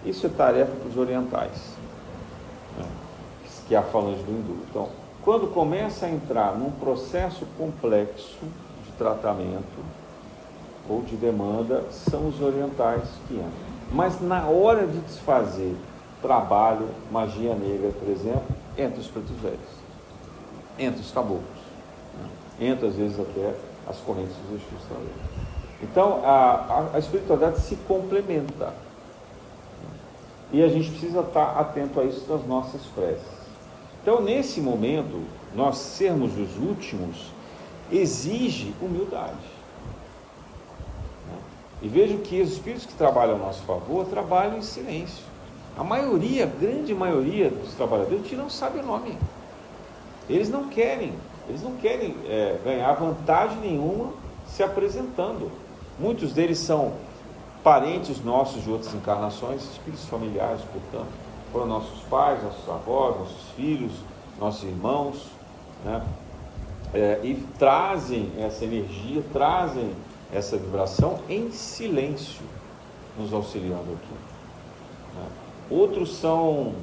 [0.06, 1.74] isso é tarefa para os orientais,
[2.78, 2.86] né?
[3.68, 4.58] que é a falange do hindu.
[4.70, 4.90] Então,
[5.24, 8.38] quando começa a entrar num processo complexo
[8.86, 9.84] de tratamento,
[10.90, 13.50] ou de demanda são os orientais que entram.
[13.92, 15.76] Mas na hora de desfazer
[16.22, 19.60] trabalho, magia negra, por exemplo, entra os pretos velhos,
[20.78, 21.44] entra os caboclos,
[22.20, 22.68] né?
[22.68, 23.54] entra às vezes até
[23.88, 24.82] as correntes dos Exus.
[25.82, 28.74] Então a, a, a espiritualidade se complementa.
[30.52, 33.26] E a gente precisa estar atento a isso nas nossas preces.
[34.02, 35.24] Então, nesse momento,
[35.56, 37.32] nós sermos os últimos
[37.92, 39.34] exige humildade.
[41.82, 45.24] E vejo que os espíritos que trabalham a nosso favor trabalham em silêncio.
[45.78, 49.18] A maioria, grande maioria dos trabalhadores, não sabe o nome.
[50.30, 51.14] Eles não querem,
[51.50, 54.14] eles não querem é, ganhar vantagem nenhuma
[54.48, 55.52] se apresentando.
[56.00, 56.94] Muitos deles são
[57.64, 61.12] parentes nossos de outras encarnações, espíritos familiares, portanto,
[61.52, 63.92] foram nossos pais, nossos avós, nossos filhos,
[64.40, 65.30] nossos irmãos,
[65.84, 66.06] né?
[66.94, 69.92] É, e trazem essa energia, trazem
[70.32, 72.44] essa vibração em silêncio,
[73.18, 74.14] nos auxiliando aqui.
[75.16, 75.45] Né?
[75.70, 76.74] Outros são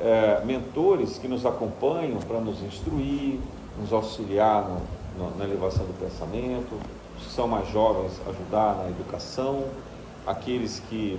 [0.00, 3.40] é, mentores que nos acompanham para nos instruir,
[3.78, 4.80] nos auxiliar no,
[5.18, 6.74] no, na elevação do pensamento,
[7.18, 9.64] os que são mais jovens, ajudar na educação,
[10.26, 11.18] aqueles que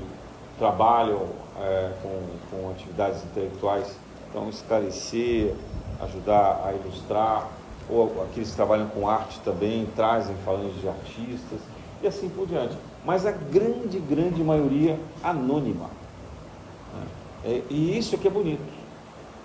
[0.58, 1.28] trabalham
[1.60, 3.96] é, com, com atividades intelectuais,
[4.30, 5.54] então esclarecer,
[6.02, 7.48] ajudar a ilustrar,
[7.90, 11.60] ou aqueles que trabalham com arte também, trazem falando de artistas,
[12.02, 12.78] e assim por diante.
[13.06, 16.01] Mas a grande, grande maioria anônima.
[16.94, 17.08] Né?
[17.44, 18.62] É, e isso é que é bonito.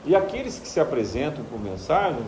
[0.04, 2.22] E aqueles que se apresentam por mensagem,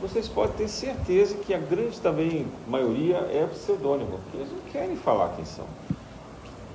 [0.00, 4.96] vocês podem ter certeza que a grande também maioria é pseudônimo, porque eles não querem
[4.96, 5.64] falar quem são.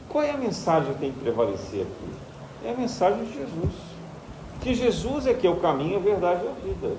[0.10, 2.66] Qual é a mensagem que tem que prevalecer aqui?
[2.66, 3.74] É a mensagem de Jesus.
[4.60, 6.98] Que Jesus é que é o caminho, a verdade e a vida.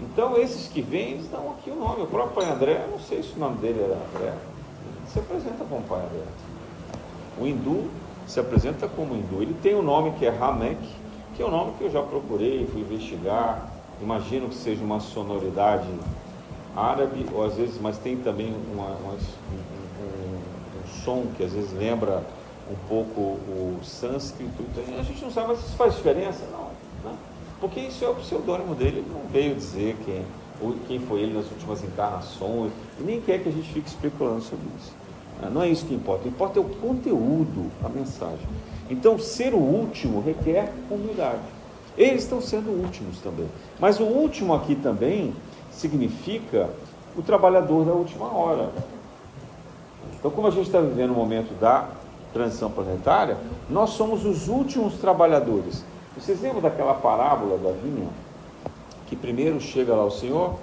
[0.00, 2.02] Então, esses que vêm, eles dão aqui o nome.
[2.02, 4.34] O próprio Pai André, não sei se o nome dele era André,
[5.06, 6.24] se apresenta como Pai André.
[7.38, 7.90] O hindu
[8.32, 9.42] se apresenta como hindu.
[9.42, 10.80] Ele tem um nome que é Ramek,
[11.36, 13.70] que é um nome que eu já procurei, fui investigar.
[14.00, 15.86] Imagino que seja uma sonoridade
[16.74, 19.16] árabe, ou às vezes, mas tem também uma, uma, um,
[20.02, 22.24] um, um, som que às vezes lembra
[22.70, 24.62] um pouco o sânscrito.
[24.62, 26.42] Então, a gente não sabe, mas isso faz diferença?
[26.50, 27.10] Não.
[27.10, 27.16] Né?
[27.60, 30.24] Porque isso é o pseudônimo dele, ele não veio dizer quem,
[30.88, 34.66] quem foi ele nas últimas encarnações, e nem quer que a gente fique especulando sobre
[34.78, 35.01] isso.
[35.42, 35.50] Né?
[35.52, 38.46] Não é isso que importa, importa é o conteúdo, a mensagem.
[38.88, 41.40] Então, ser o último requer humildade.
[41.98, 43.48] Eles estão sendo últimos também.
[43.78, 45.34] Mas o último aqui também
[45.70, 46.70] significa
[47.16, 48.70] o trabalhador da última hora.
[50.18, 51.88] Então, como a gente está vivendo o momento da
[52.32, 53.36] transição planetária,
[53.68, 55.84] nós somos os últimos trabalhadores.
[56.16, 58.08] Vocês lembram daquela parábola da vinha?
[59.06, 60.54] Que primeiro chega lá o Senhor,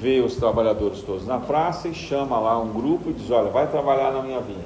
[0.00, 3.66] vê os trabalhadores todos na praça e chama lá um grupo e diz: Olha, vai
[3.66, 4.58] trabalhar na minha vinha,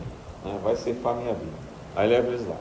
[0.45, 0.59] né?
[0.63, 1.53] vai ceifar minha vinha.
[1.97, 2.57] Aí leva eles lá.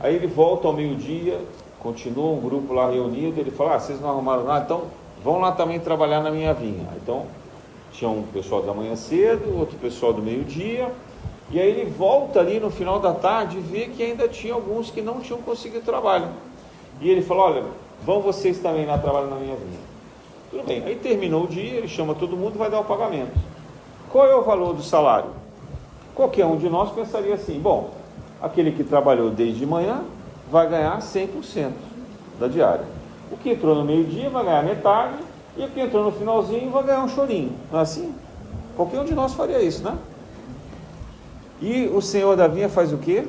[0.00, 1.40] Aí ele volta ao meio-dia,
[1.78, 4.82] continua um grupo lá reunido, ele fala, ah, vocês não arrumaram nada, então
[5.22, 6.88] vão lá também trabalhar na minha vinha.
[6.96, 7.26] Então,
[7.92, 10.90] tinha um pessoal da manhã cedo, outro pessoal do meio-dia,
[11.50, 14.90] e aí ele volta ali no final da tarde e vê que ainda tinha alguns
[14.90, 16.28] que não tinham conseguido trabalho.
[17.00, 17.64] E ele falou, olha,
[18.02, 19.93] vão vocês também lá trabalhar na minha vinha.
[20.54, 23.32] Tudo bem, aí terminou o dia, ele chama todo mundo e vai dar o pagamento.
[24.08, 25.30] Qual é o valor do salário?
[26.14, 27.90] Qualquer um de nós pensaria assim, bom,
[28.40, 30.02] aquele que trabalhou desde manhã
[30.48, 31.72] vai ganhar 100%
[32.38, 32.84] da diária.
[33.32, 35.14] O que entrou no meio-dia vai ganhar metade,
[35.56, 37.50] e o que entrou no finalzinho vai ganhar um chorinho.
[37.72, 38.14] Não é assim?
[38.76, 39.98] Qualquer um de nós faria isso, né?
[41.60, 43.26] E o senhor da vinha faz o quê?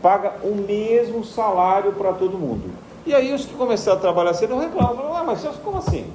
[0.00, 2.70] Paga o mesmo salário para todo mundo.
[3.04, 6.06] E aí os que começaram a trabalhar cedo reclamam, ah, mas como assim?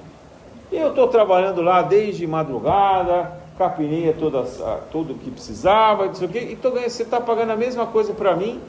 [0.71, 4.43] Eu estou trabalhando lá desde madrugada, capinei toda,
[4.91, 7.85] tudo o que precisava, não sei o quê, e tô, você está pagando a mesma
[7.85, 8.61] coisa para mim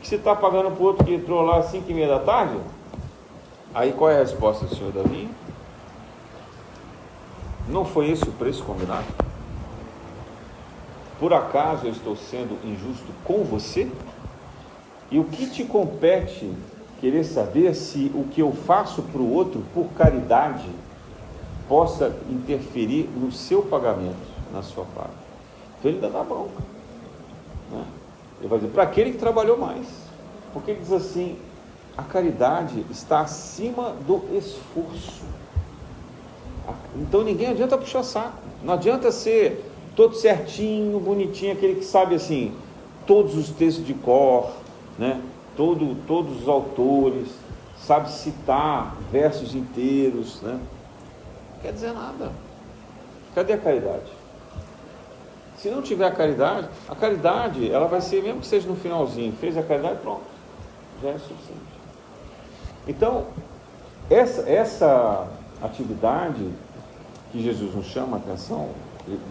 [0.00, 2.18] que você está pagando para o outro que entrou lá às 5 e meia da
[2.18, 2.58] tarde?
[3.74, 5.28] Aí qual é a resposta do senhor Davi?
[7.68, 9.06] Não foi esse o preço combinado?
[11.18, 13.90] Por acaso eu estou sendo injusto com você?
[15.10, 16.52] E o que te compete
[17.00, 20.68] querer saber se o que eu faço para o outro por caridade
[21.68, 24.16] possa interferir no seu pagamento,
[24.52, 25.10] na sua paga?
[25.78, 26.62] Então ele dá bronca.
[27.70, 27.84] Né?
[28.40, 29.86] Ele vai dizer, para aquele que trabalhou mais.
[30.52, 31.36] Porque ele diz assim,
[31.96, 35.22] a caridade está acima do esforço.
[36.96, 38.38] Então ninguém adianta puxar saco.
[38.62, 42.52] Não adianta ser todo certinho, bonitinho, aquele que sabe assim,
[43.06, 44.50] todos os textos de cor,
[44.98, 45.20] né?
[45.56, 47.28] Todo, todos os autores,
[47.78, 50.58] sabe citar versos inteiros, né?
[51.64, 52.30] Quer dizer nada.
[53.34, 54.12] Cadê a caridade?
[55.56, 59.32] Se não tiver a caridade, a caridade, ela vai ser, mesmo que seja no finalzinho,
[59.32, 60.24] fez a caridade, pronto,
[61.02, 61.62] já é suficiente.
[62.86, 63.28] Então,
[64.10, 65.26] essa, essa
[65.62, 66.50] atividade
[67.32, 68.68] que Jesus nos chama a atenção,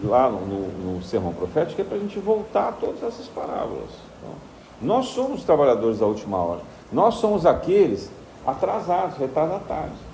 [0.02, 3.90] lá no, no, no sermão profético, é para a gente voltar a todas essas parábolas.
[4.18, 4.34] Então,
[4.82, 6.62] nós somos trabalhadores da última hora.
[6.92, 8.10] Nós somos aqueles
[8.44, 10.13] atrasados, retardatários.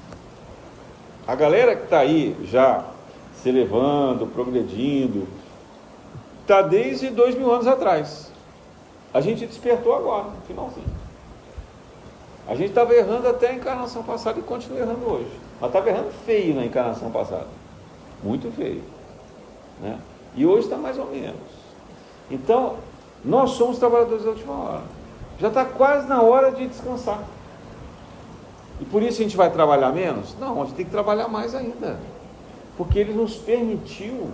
[1.30, 2.84] A galera que está aí já
[3.40, 5.28] se elevando, progredindo,
[6.40, 8.32] está desde dois mil anos atrás.
[9.14, 10.88] A gente despertou agora, no finalzinho.
[12.48, 15.30] A gente estava errando até a encarnação passada e continua errando hoje.
[15.60, 17.46] Mas estava errando feio na encarnação passada.
[18.24, 18.82] Muito feio.
[19.80, 20.00] Né?
[20.34, 21.36] E hoje está mais ou menos.
[22.28, 22.74] Então,
[23.24, 24.82] nós somos trabalhadores da última hora.
[25.38, 27.22] Já está quase na hora de descansar.
[28.80, 30.34] E por isso a gente vai trabalhar menos?
[30.40, 31.98] Não, a gente tem que trabalhar mais ainda.
[32.78, 34.30] Porque ele nos permitiu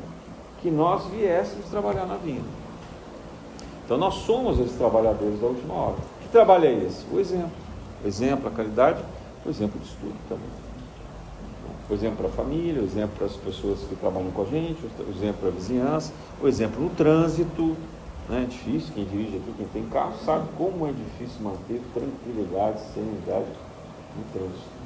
[0.63, 2.47] que nós viéssemos trabalhar na vinda.
[3.85, 5.97] Então nós somos esses trabalhadores da última hora.
[6.23, 7.05] Que trabalho é esse?
[7.13, 7.51] O exemplo.
[8.05, 9.03] O exemplo, a caridade,
[9.45, 10.49] o exemplo de estudo também.
[11.89, 14.79] O exemplo para a família, o exemplo para as pessoas que trabalham com a gente,
[14.85, 17.77] o exemplo para a vizinhança, o exemplo no trânsito.
[18.29, 18.43] Né?
[18.43, 23.47] É difícil, quem dirige aqui, quem tem carro, sabe como é difícil manter tranquilidade, serenidade
[24.17, 24.77] no trânsito.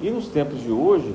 [0.00, 1.14] E nos tempos de hoje,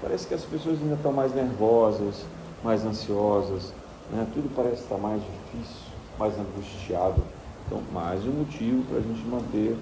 [0.00, 2.24] parece que as pessoas ainda estão mais nervosas,
[2.62, 3.72] mais ansiosas,
[4.12, 4.26] né?
[4.32, 5.82] tudo parece estar mais difícil,
[6.18, 7.22] mais angustiado.
[7.66, 9.76] Então, mais um motivo para a gente manter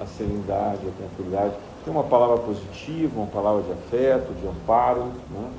[0.00, 1.54] a serenidade, a tranquilidade.
[1.84, 5.50] Tem uma palavra positiva, uma palavra de afeto, de amparo, né?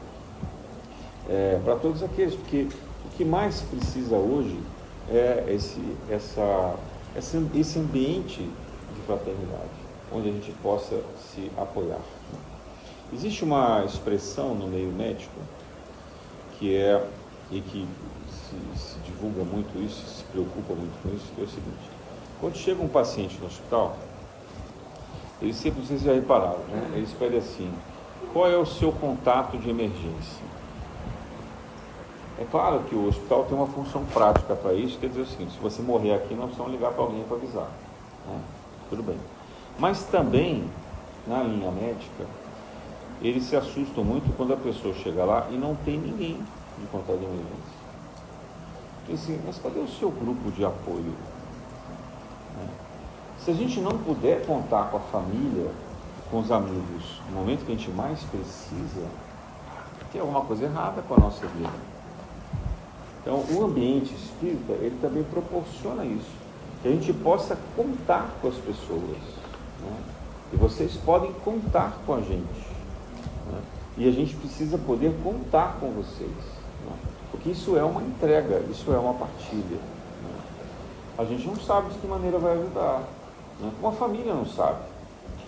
[1.30, 2.68] é, para todos aqueles, porque
[3.06, 4.60] o que mais precisa hoje
[5.10, 6.76] é esse, essa,
[7.16, 9.70] esse ambiente de fraternidade,
[10.16, 12.00] onde a gente possa se apoiar.
[13.14, 15.40] Existe uma expressão no meio médico
[16.58, 17.06] que é,
[17.52, 17.88] e que
[18.30, 21.90] se, se divulga muito isso, se preocupa muito com isso, que é o seguinte,
[22.40, 23.98] quando chega um paciente no hospital,
[25.42, 26.92] eles sempre, vocês já repararam, né?
[26.96, 27.72] Eles pedem assim,
[28.32, 30.44] qual é o seu contato de emergência?
[32.40, 35.54] É claro que o hospital tem uma função prática para isso, quer dizer o seguinte,
[35.54, 37.70] se você morrer aqui, nós precisamos ligar para alguém para avisar.
[38.28, 38.40] Né?
[38.90, 39.18] Tudo bem.
[39.78, 40.64] Mas também,
[41.28, 42.26] na linha médica,
[43.22, 46.40] eles se assustam muito quando a pessoa chega lá e não tem ninguém
[46.80, 47.76] de contato de emergência.
[49.04, 51.14] Então, assim, mas cadê o seu grupo de apoio?
[52.58, 52.68] Né?
[53.40, 55.72] Se a gente não puder contar com a família,
[56.32, 59.08] com os amigos, no momento que a gente mais precisa,
[60.12, 61.96] tem alguma coisa errada com a nossa vida.
[63.22, 66.32] Então, o ambiente espírita, ele também proporciona isso,
[66.82, 69.45] que a gente possa contar com as pessoas.
[69.86, 69.98] Né?
[70.54, 72.68] E vocês podem contar com a gente.
[73.52, 73.60] Né?
[73.98, 76.30] E a gente precisa poder contar com vocês.
[76.30, 76.94] Né?
[77.32, 79.78] Porque isso é uma entrega, isso é uma partilha.
[79.78, 80.40] Né?
[81.18, 83.04] A gente não sabe de que maneira vai ajudar.
[83.60, 83.72] Né?
[83.82, 84.80] Uma família não sabe.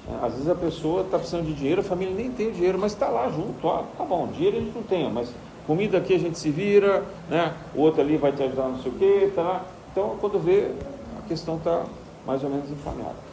[0.07, 0.19] Né?
[0.23, 2.93] Às vezes a pessoa está precisando de dinheiro, a família nem tem o dinheiro, mas
[2.93, 3.67] está lá junto.
[3.67, 5.29] Ah, tá bom, dinheiro a gente não tem, mas
[5.65, 7.53] comida aqui a gente se vira, né?
[7.75, 9.31] o outro ali vai te ajudar não sei o quê.
[9.35, 9.63] Tá?
[9.91, 10.71] Então, quando vê,
[11.19, 11.83] a questão está
[12.25, 13.26] mais ou menos encaminhada.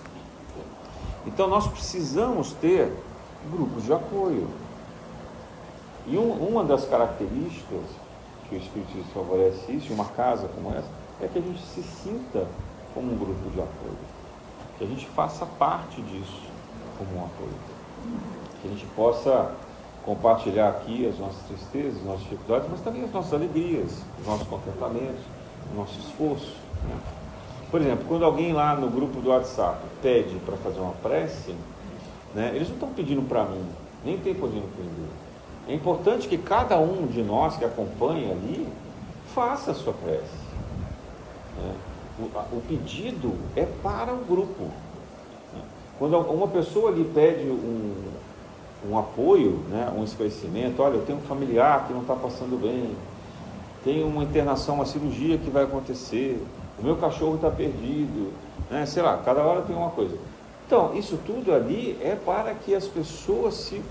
[1.26, 2.92] Então, nós precisamos ter
[3.50, 4.48] grupos de apoio.
[6.06, 7.82] E um, uma das características
[8.48, 10.88] que o Espiritismo favorece isso, uma casa como essa,
[11.20, 12.46] é que a gente se sinta
[12.92, 13.96] como um grupo de apoio.
[14.78, 16.42] Que a gente faça parte disso
[16.98, 17.54] como um apoio.
[18.60, 19.54] Que a gente possa
[20.04, 24.46] compartilhar aqui as nossas tristezas, as nossas dificuldades, mas também as nossas alegrias, os nossos
[24.46, 25.24] contentamentos,
[25.72, 26.56] o nosso esforço.
[26.86, 27.23] Né?
[27.74, 31.56] Por exemplo, quando alguém lá no grupo do WhatsApp pede para fazer uma prece,
[32.32, 33.66] né, eles não estão pedindo para mim,
[34.04, 35.08] nem tem pedindo para mim.
[35.66, 38.68] É importante que cada um de nós que acompanha ali
[39.34, 40.36] faça a sua prece.
[41.58, 41.74] Né?
[42.20, 44.70] O, o, pedido é para o grupo.
[45.52, 45.62] Né?
[45.98, 47.92] Quando uma pessoa lhe pede um,
[48.88, 52.94] um apoio, né, um esclarecimento, olha, eu tenho um familiar que não está passando bem,
[53.82, 56.40] tem uma internação, uma cirurgia que vai acontecer,
[56.78, 58.32] o meu cachorro está perdido,
[58.70, 60.16] né, sei lá, cada hora tem uma coisa.
[60.66, 63.82] Então, isso tudo ali é para que as pessoas se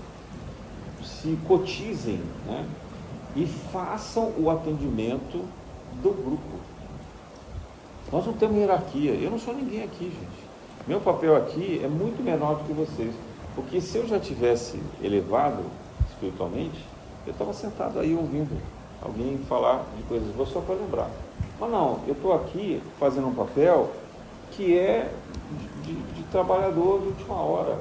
[1.04, 2.66] se cotizem né,
[3.36, 5.44] e façam o atendimento
[6.02, 6.58] do grupo.
[8.12, 9.12] Nós não temos hierarquia.
[9.12, 10.44] Eu não sou ninguém aqui, gente.
[10.86, 13.14] Meu papel aqui é muito menor do que vocês.
[13.54, 15.62] Porque se eu já tivesse elevado
[16.08, 16.84] espiritualmente,
[17.26, 18.60] eu estava sentado aí ouvindo
[19.00, 21.10] alguém falar de coisas, vou só para lembrar.
[21.58, 23.90] Mas não, eu estou aqui fazendo um papel
[24.50, 25.10] que é
[25.82, 27.78] de, de, trabalhador de última hora,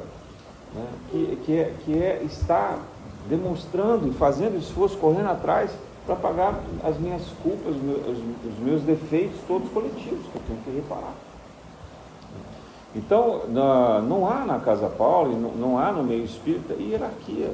[0.73, 0.87] né?
[1.09, 2.79] que, que, é, que é estar
[3.27, 5.71] demonstrando e fazendo esforço, correndo atrás
[6.05, 10.59] para pagar as minhas culpas, os meus, os meus defeitos todos coletivos que eu tenho
[10.63, 11.13] que reparar.
[12.95, 17.51] Então, na, não há na Casa Paula, não, não, há no meio espírita hierarquia.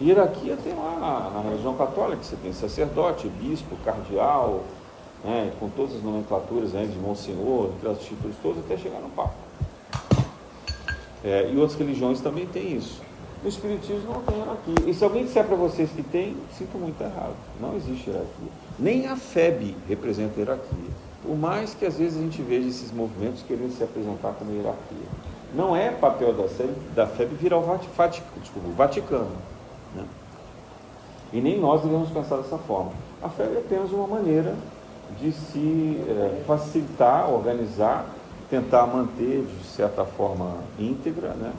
[0.00, 4.62] Hierarquia tem lá na, na religião católica, você tem sacerdote, bispo, cardeal,
[5.24, 9.34] né, com todas as nomenclaturas né, de monsenhor, aqueles títulos todos, até chegar no Papa.
[11.24, 13.00] É, e outras religiões também têm isso.
[13.44, 14.74] O Espiritismo não tem hierarquia.
[14.86, 17.34] E se alguém disser para vocês que tem, sinto muito errado.
[17.60, 18.48] Não existe hierarquia.
[18.78, 20.90] Nem a FEB representa hierarquia.
[21.22, 25.06] Por mais que às vezes a gente veja esses movimentos querendo se apresentar como hierarquia.
[25.54, 29.30] Não é papel da FEB, da FEB virar o Vaticano, desculpa, o Vaticano.
[29.94, 30.04] Né?
[31.32, 32.92] E nem nós devemos pensar dessa forma.
[33.22, 34.54] A FEB é apenas uma maneira
[35.20, 38.06] de se é, facilitar, organizar,
[38.50, 41.52] tentar manter de certa forma íntegra, né?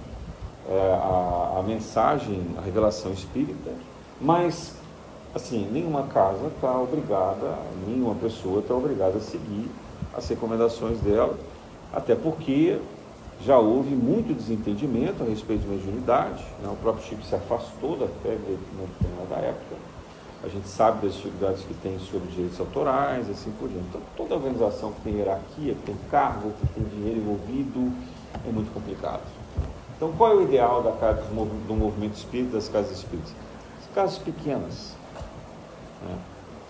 [0.70, 3.72] é, a, a mensagem, a revelação espírita,
[4.22, 4.76] mas
[5.36, 9.70] assim, nenhuma casa está obrigada, nenhuma pessoa está obrigada a seguir
[10.16, 11.38] as recomendações dela,
[11.92, 12.80] até porque
[13.42, 16.70] já houve muito desentendimento a respeito de mediunidade, né?
[16.72, 19.76] o próprio Chico se afastou da fé em determinada época,
[20.44, 23.88] a gente sabe das dificuldades que tem sobre direitos autorais, assim por diante.
[23.88, 27.94] Então, toda organização que tem hierarquia, que tem cargo, que tem dinheiro envolvido,
[28.46, 29.22] é muito complicado.
[29.96, 33.34] Então, qual é o ideal da casa, do movimento espírita, das casas espíritas?
[33.82, 34.96] As casas pequenas.
[36.02, 36.18] Né?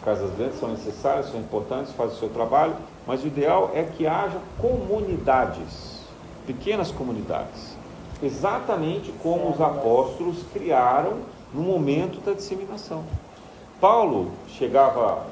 [0.05, 2.75] Casas grandes são necessárias, são importantes, fazem o seu trabalho,
[3.07, 6.01] mas o ideal é que haja comunidades,
[6.45, 7.75] pequenas comunidades,
[8.21, 11.21] exatamente como os apóstolos criaram
[11.53, 13.03] no momento da disseminação.
[13.83, 15.23] Paulo chegava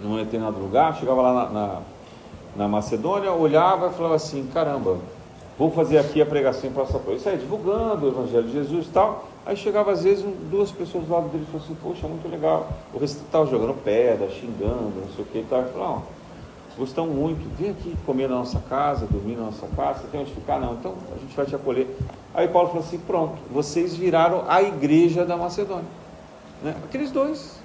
[0.00, 1.80] num determinado lugar, chegava lá na, na,
[2.56, 4.96] na Macedônia, olhava e falava assim: caramba,
[5.58, 7.10] vou fazer aqui a pregação em Praça Pô.
[7.10, 9.28] Ele saía divulgando o Evangelho de Jesus e tal.
[9.44, 12.68] Aí chegava às vezes duas pessoas do lado dele e falavam assim: Poxa, muito legal.
[12.94, 15.58] O resto estava jogando pedra, xingando, não sei o que e tal.
[15.58, 16.02] Ele falou:
[16.78, 20.32] Gostamos muito, vem aqui comer na nossa casa, dormir na nossa casa, você tem onde
[20.32, 20.58] ficar?
[20.58, 21.86] Não, então a gente vai te acolher.
[22.32, 26.07] Aí Paulo falou assim: Pronto, vocês viraram a igreja da Macedônia.
[26.62, 26.74] Né?
[26.84, 27.58] Aqueles dois.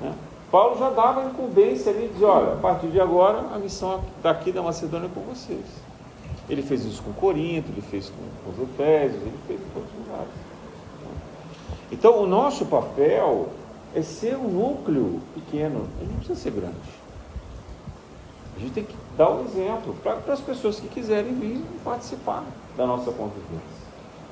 [0.00, 0.14] Né?
[0.50, 4.62] Paulo já dava incumbência ali, dizia, olha, a partir de agora a missão daqui da
[4.62, 5.64] Macedônia é com vocês.
[6.48, 9.88] Ele fez isso com Corinto, ele fez com, com os Efésios, ele fez em todos
[9.88, 10.32] os lugares.
[11.90, 13.48] Então o nosso papel
[13.94, 17.04] é ser um núcleo pequeno, ele não precisa ser grande.
[18.56, 22.44] A gente tem que dar um exemplo para as pessoas que quiserem vir participar
[22.76, 23.84] da nossa convivência.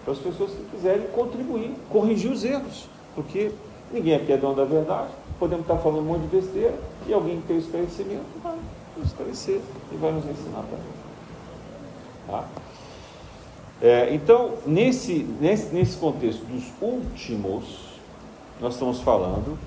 [0.05, 2.88] Para as pessoas que quiserem contribuir, corrigir os erros.
[3.14, 3.52] Porque
[3.92, 6.74] ninguém aqui é dono da verdade, podemos estar falando um monte de besteira
[7.06, 8.56] e alguém que tem esclarecimento vai
[8.96, 9.60] nos esclarecer
[9.92, 11.02] e vai nos ensinar também.
[12.26, 12.44] Tá?
[13.80, 17.64] É, então, nesse, nesse, nesse contexto dos últimos,
[18.60, 19.58] nós estamos falando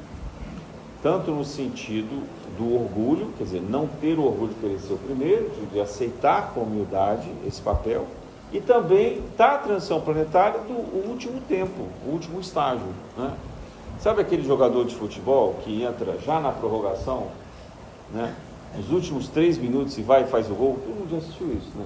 [1.04, 2.26] tanto no sentido
[2.58, 5.80] do orgulho, quer dizer, não ter o orgulho de querer ser o primeiro, de, de
[5.80, 8.08] aceitar com humildade esse papel,
[8.56, 12.88] e também da transição planetária do último tempo, o último estágio.
[13.18, 13.34] Né?
[14.00, 17.28] Sabe aquele jogador de futebol que entra já na prorrogação,
[18.14, 18.34] né?
[18.78, 20.78] Nos últimos três minutos e vai e faz o gol?
[20.86, 21.86] Todo mundo já assistiu isso, né?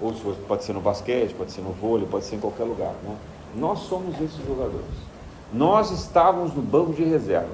[0.00, 0.12] Ou
[0.46, 3.16] pode ser no basquete, pode ser no vôlei, pode ser em qualquer lugar, né?
[3.56, 4.84] Nós somos esses jogadores.
[5.52, 7.48] Nós estávamos no banco de reserva.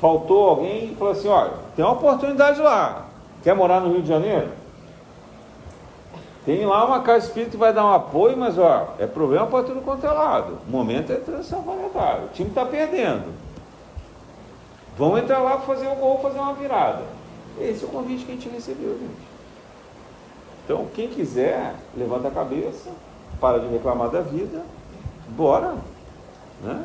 [0.00, 3.06] Faltou alguém e falou assim: olha, tem uma oportunidade lá.
[3.42, 4.48] Quer morar no Rio de Janeiro?
[6.44, 9.64] Tem lá uma casa espírita que vai dar um apoio, mas ó, é problema para
[9.64, 10.58] tudo quanto é lado.
[10.66, 12.24] O momento é transição planetária.
[12.24, 13.34] O time está perdendo.
[14.96, 17.02] Vão entrar lá para fazer um gol, fazer uma virada.
[17.60, 19.30] Esse é o convite que a gente recebeu, gente.
[20.64, 22.90] Então, quem quiser, levanta a cabeça,
[23.40, 24.62] para de reclamar da vida,
[25.28, 25.74] bora.
[26.62, 26.84] Né?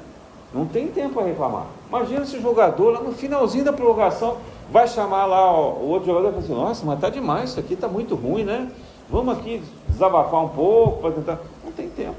[0.53, 1.65] Não tem tempo a reclamar.
[1.87, 4.37] Imagina esse jogador lá no finalzinho da prorrogação
[4.71, 7.75] vai chamar lá o outro jogador e fala assim, nossa, mas tá demais, isso aqui
[7.75, 8.71] tá muito ruim, né?
[9.09, 11.39] Vamos aqui desabafar um pouco para tentar.
[11.63, 12.15] Não tem tempo.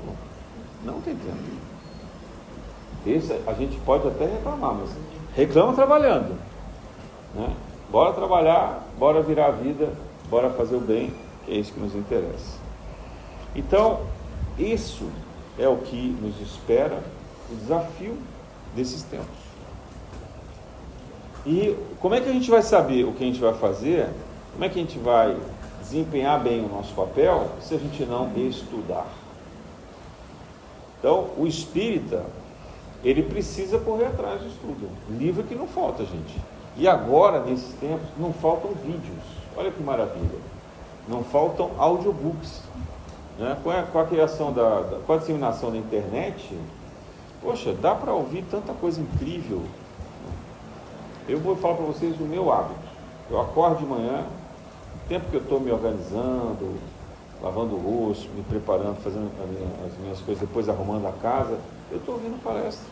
[0.85, 1.39] Não tem tempo.
[3.07, 4.91] Esse, a gente pode até reclamar, mas
[5.35, 6.37] reclama trabalhando.
[7.35, 7.55] Né?
[7.91, 9.93] Bora trabalhar, bora virar a vida,
[10.29, 11.13] bora fazer o bem,
[11.45, 12.59] que é isso que nos interessa.
[13.55, 14.01] Então,
[14.59, 15.09] isso
[15.59, 17.03] é o que nos espera,
[17.51, 18.17] o desafio
[18.75, 19.47] desses tempos.
[21.47, 24.09] E como é que a gente vai saber o que a gente vai fazer?
[24.53, 25.37] Como é que a gente vai
[25.87, 29.07] desempenhar bem o nosso papel se a gente não estudar.
[30.99, 32.25] Então, o espírita,
[33.05, 34.89] ele precisa correr atrás do estudo.
[35.11, 36.41] Livro que não falta, gente.
[36.77, 39.23] E agora, nesses tempos, não faltam vídeos.
[39.57, 40.39] Olha que maravilha.
[41.09, 42.63] Não faltam audiobooks.
[43.39, 43.57] Né?
[43.63, 46.59] Com, a, com a criação da, da, com a disseminação da internet,
[47.41, 49.63] poxa, dá para ouvir tanta coisa incrível.
[51.29, 52.87] Eu vou falar para vocês o meu hábito.
[53.31, 54.25] Eu acordo de manhã,
[55.09, 56.77] tempo que eu estou me organizando,
[57.43, 59.31] lavando o rosto, me preparando, fazendo
[59.87, 61.59] as minhas coisas, depois arrumando a casa,
[61.91, 62.87] eu estou ouvindo palestra.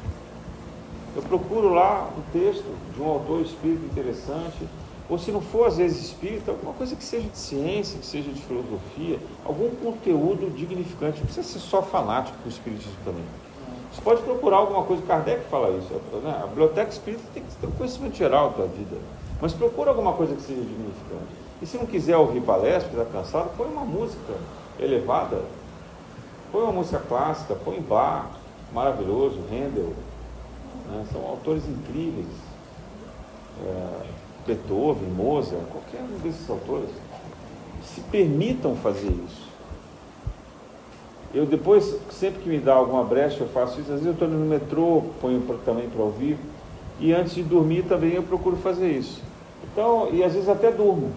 [1.16, 4.68] Eu procuro lá um texto de um autor espírita interessante,
[5.08, 8.30] ou se não for às vezes espírita, alguma coisa que seja de ciência, que seja
[8.30, 13.24] de filosofia, algum conteúdo dignificante, não precisa ser só fanático com o espiritismo também.
[13.92, 15.92] Você pode procurar alguma coisa, Kardec fala isso,
[16.22, 16.40] né?
[16.42, 18.96] a biblioteca espírita tem que ter um conhecimento geral da vida,
[19.40, 21.43] mas procura alguma coisa que seja dignificante.
[21.62, 24.34] E se não quiser ouvir palestra, está cansado, põe uma música
[24.78, 25.42] elevada.
[26.50, 28.26] Põe uma música clássica, põe Bach,
[28.72, 29.92] maravilhoso, Handel.
[30.88, 31.04] Né?
[31.12, 32.26] São autores incríveis.
[33.64, 34.06] É,
[34.46, 36.90] Beethoven, Mozart, qualquer um desses autores.
[37.82, 39.44] Se permitam fazer isso.
[41.32, 43.92] Eu depois, sempre que me dá alguma brecha, eu faço isso.
[43.92, 46.38] Às vezes eu estou no metrô, ponho pra, também para ouvir.
[47.00, 49.20] E antes de dormir também eu procuro fazer isso.
[49.64, 51.10] Então, e às vezes até durmo.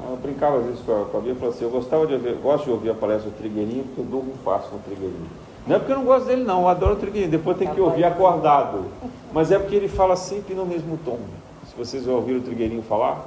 [0.00, 2.14] Eu brincava às vezes com a, com a Bia e falava assim, eu gostava de
[2.14, 5.28] ouvir, gosto de ouvir a palestra do Trigueirinho, porque eu durmo fácil com o Trigueirinho.
[5.66, 7.80] Não é porque eu não gosto dele não, eu adoro o Trigueirinho, depois tem que
[7.80, 8.84] ouvir acordado.
[9.32, 11.18] Mas é porque ele fala sempre no mesmo tom.
[11.66, 13.26] Se vocês ouviram o Trigueirinho falar,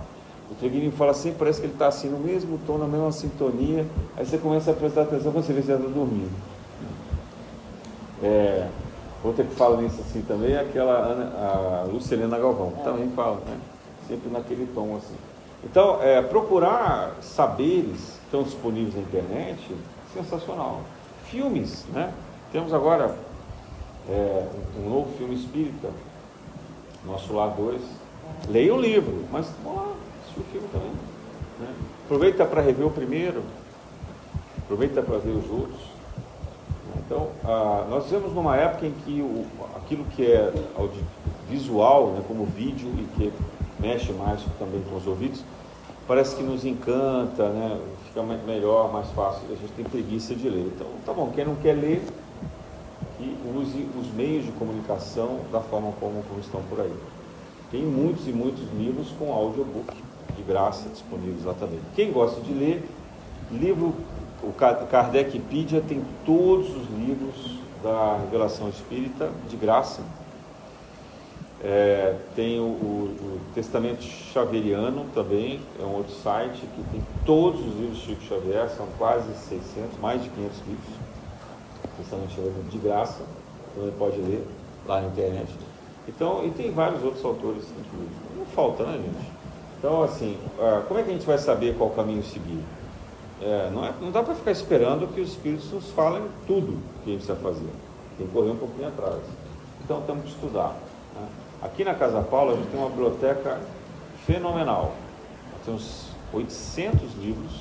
[0.49, 3.85] o Trigueirinho fala sempre, parece que ele está assim no mesmo tom, na mesma sintonia.
[4.17, 6.31] Aí você começa a prestar atenção, você vê se está dormindo.
[8.23, 8.67] É,
[9.23, 12.83] outra que fala nisso assim também é aquela Ana, a Lucilena Galvão, é.
[12.83, 13.57] também fala, né?
[14.07, 15.15] Sempre naquele tom assim.
[15.63, 19.59] Então, é, procurar saberes estão disponíveis na internet,
[20.13, 20.81] sensacional.
[21.25, 22.13] Filmes, né?
[22.51, 23.15] Temos agora
[24.09, 24.47] é,
[24.77, 25.89] um novo filme espírita,
[27.05, 27.81] Nosso Lar 2.
[28.49, 29.93] Leia o livro, mas ó,
[30.37, 30.91] o filme também.
[31.59, 31.67] Né?
[32.05, 33.43] Aproveita para rever o primeiro,
[34.57, 35.81] aproveita para ver os outros.
[37.05, 39.45] Então, ah, nós vivemos numa época em que o,
[39.75, 40.51] aquilo que é
[41.49, 43.33] visual, né, como vídeo e que
[43.81, 45.43] mexe mais também com os ouvidos,
[46.07, 47.79] parece que nos encanta, né?
[48.07, 50.71] fica melhor, mais fácil, a gente tem preguiça de ler.
[50.75, 52.03] Então, tá bom, quem não quer ler,
[53.17, 56.93] que use os meios de comunicação da forma como, como estão por aí.
[57.71, 59.93] Tem muitos e muitos livros com audiobook
[60.35, 61.79] de graça disponíveis lá também.
[61.95, 62.87] Quem gosta de ler,
[63.51, 63.95] livro,
[64.43, 70.01] o Kardecpedia tem todos os livros da Revelação Espírita de graça
[71.63, 77.59] é, tem o, o, o, Testamento Xaveriano também, é um outro site que tem todos
[77.59, 80.93] os livros de Chico Xavier, são quase 600, mais de 500 livros.
[81.97, 83.21] Testamento Xaveriano de graça,
[83.75, 84.47] você pode ler
[84.87, 85.49] lá na internet.
[86.07, 88.15] Então, e tem vários outros autores, inclusive.
[88.37, 89.31] Não falta, né, gente?
[89.77, 92.63] Então, assim, ah, como é que a gente vai saber qual caminho seguir?
[93.41, 97.09] É, não, é, não dá para ficar esperando que os espíritos nos falem tudo que
[97.09, 97.69] a gente precisa fazer.
[98.17, 99.21] Tem que correr um pouquinho atrás.
[99.83, 100.75] Então, temos que estudar.
[101.15, 101.27] Né?
[101.61, 103.59] Aqui na Casa Paula a gente tem uma biblioteca
[104.25, 104.93] fenomenal.
[105.53, 107.51] Nós temos 800 livros,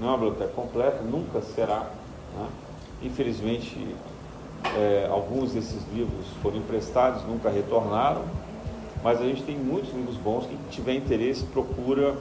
[0.00, 1.90] não é uma biblioteca completa, nunca será.
[2.34, 2.48] Né?
[3.02, 3.94] Infelizmente,
[4.74, 8.22] é, alguns desses livros foram emprestados, nunca retornaram,
[9.04, 10.46] mas a gente tem muitos livros bons.
[10.46, 12.16] Quem tiver interesse, procura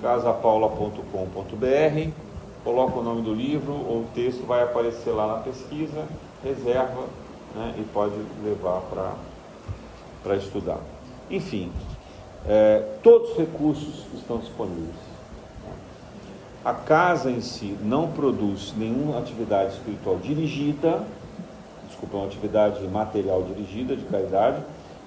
[0.00, 2.10] casapaula.com.br,
[2.62, 6.06] coloca o nome do livro ou o texto vai aparecer lá na pesquisa,
[6.44, 7.02] reserva
[7.56, 8.14] né, e pode
[8.44, 9.14] levar para
[10.22, 10.80] para estudar.
[11.30, 11.70] Enfim,
[12.46, 15.10] é, todos os recursos estão disponíveis.
[16.64, 21.02] A casa em si não produz nenhuma atividade espiritual dirigida,
[21.88, 24.62] desculpa, uma atividade material dirigida, de caridade,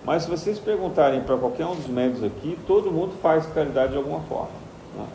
[0.06, 3.98] mas se vocês perguntarem para qualquer um dos médicos aqui, todo mundo faz caridade de
[3.98, 4.52] alguma forma.
[4.98, 5.06] Né?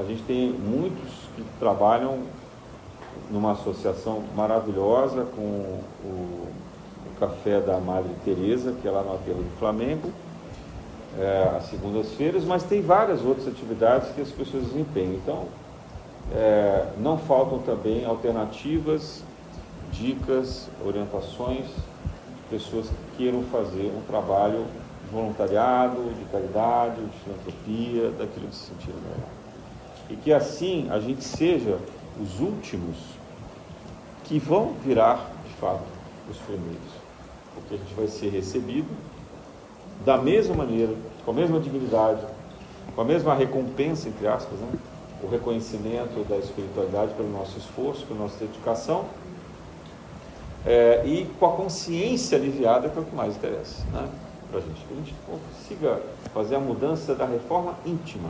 [0.00, 2.18] A gente tem muitos que trabalham
[3.30, 6.48] numa associação maravilhosa com o
[7.18, 10.10] café da Madre Teresa, que é lá no Aterro do Flamengo,
[11.18, 15.14] é, às segundas-feiras, mas tem várias outras atividades que as pessoas desempenham.
[15.14, 15.46] Então,
[16.32, 19.22] é, não faltam também alternativas,
[19.90, 24.64] dicas, orientações de pessoas que queiram fazer um trabalho
[25.04, 29.28] de voluntariado, de caridade, de filantropia, daquilo que se sentir melhor.
[30.10, 31.78] E que assim a gente seja
[32.20, 32.96] os últimos
[34.24, 35.82] que vão virar, de fato,
[36.30, 37.07] os primeiros
[37.60, 38.88] porque a gente vai ser recebido
[40.04, 40.94] da mesma maneira,
[41.24, 42.24] com a mesma dignidade,
[42.94, 44.72] com a mesma recompensa, entre aspas, né?
[45.22, 49.06] o reconhecimento da espiritualidade pelo nosso esforço, pela nossa dedicação,
[50.66, 54.08] é, e com a consciência aliviada, que é o que mais interessa né?
[54.50, 54.84] para a gente.
[54.86, 56.02] Que a gente consiga
[56.32, 58.28] fazer a mudança da reforma íntima,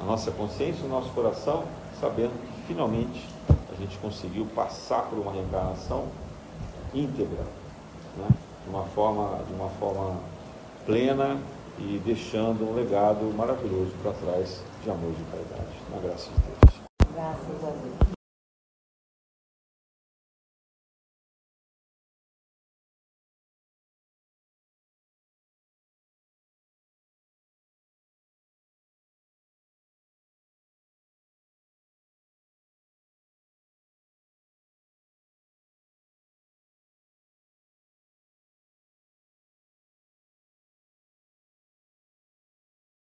[0.00, 1.64] a nossa consciência, o nosso coração,
[2.00, 6.06] sabendo que finalmente a gente conseguiu passar por uma reencarnação
[6.94, 7.44] íntegra.
[8.16, 8.28] Né?
[8.66, 10.16] De uma forma, de uma forma
[10.84, 11.38] plena
[11.78, 15.76] e deixando um legado maravilhoso para trás de amor e de caridade.
[15.94, 16.80] Na graça de Deus.
[17.14, 18.05] Graças a Deus.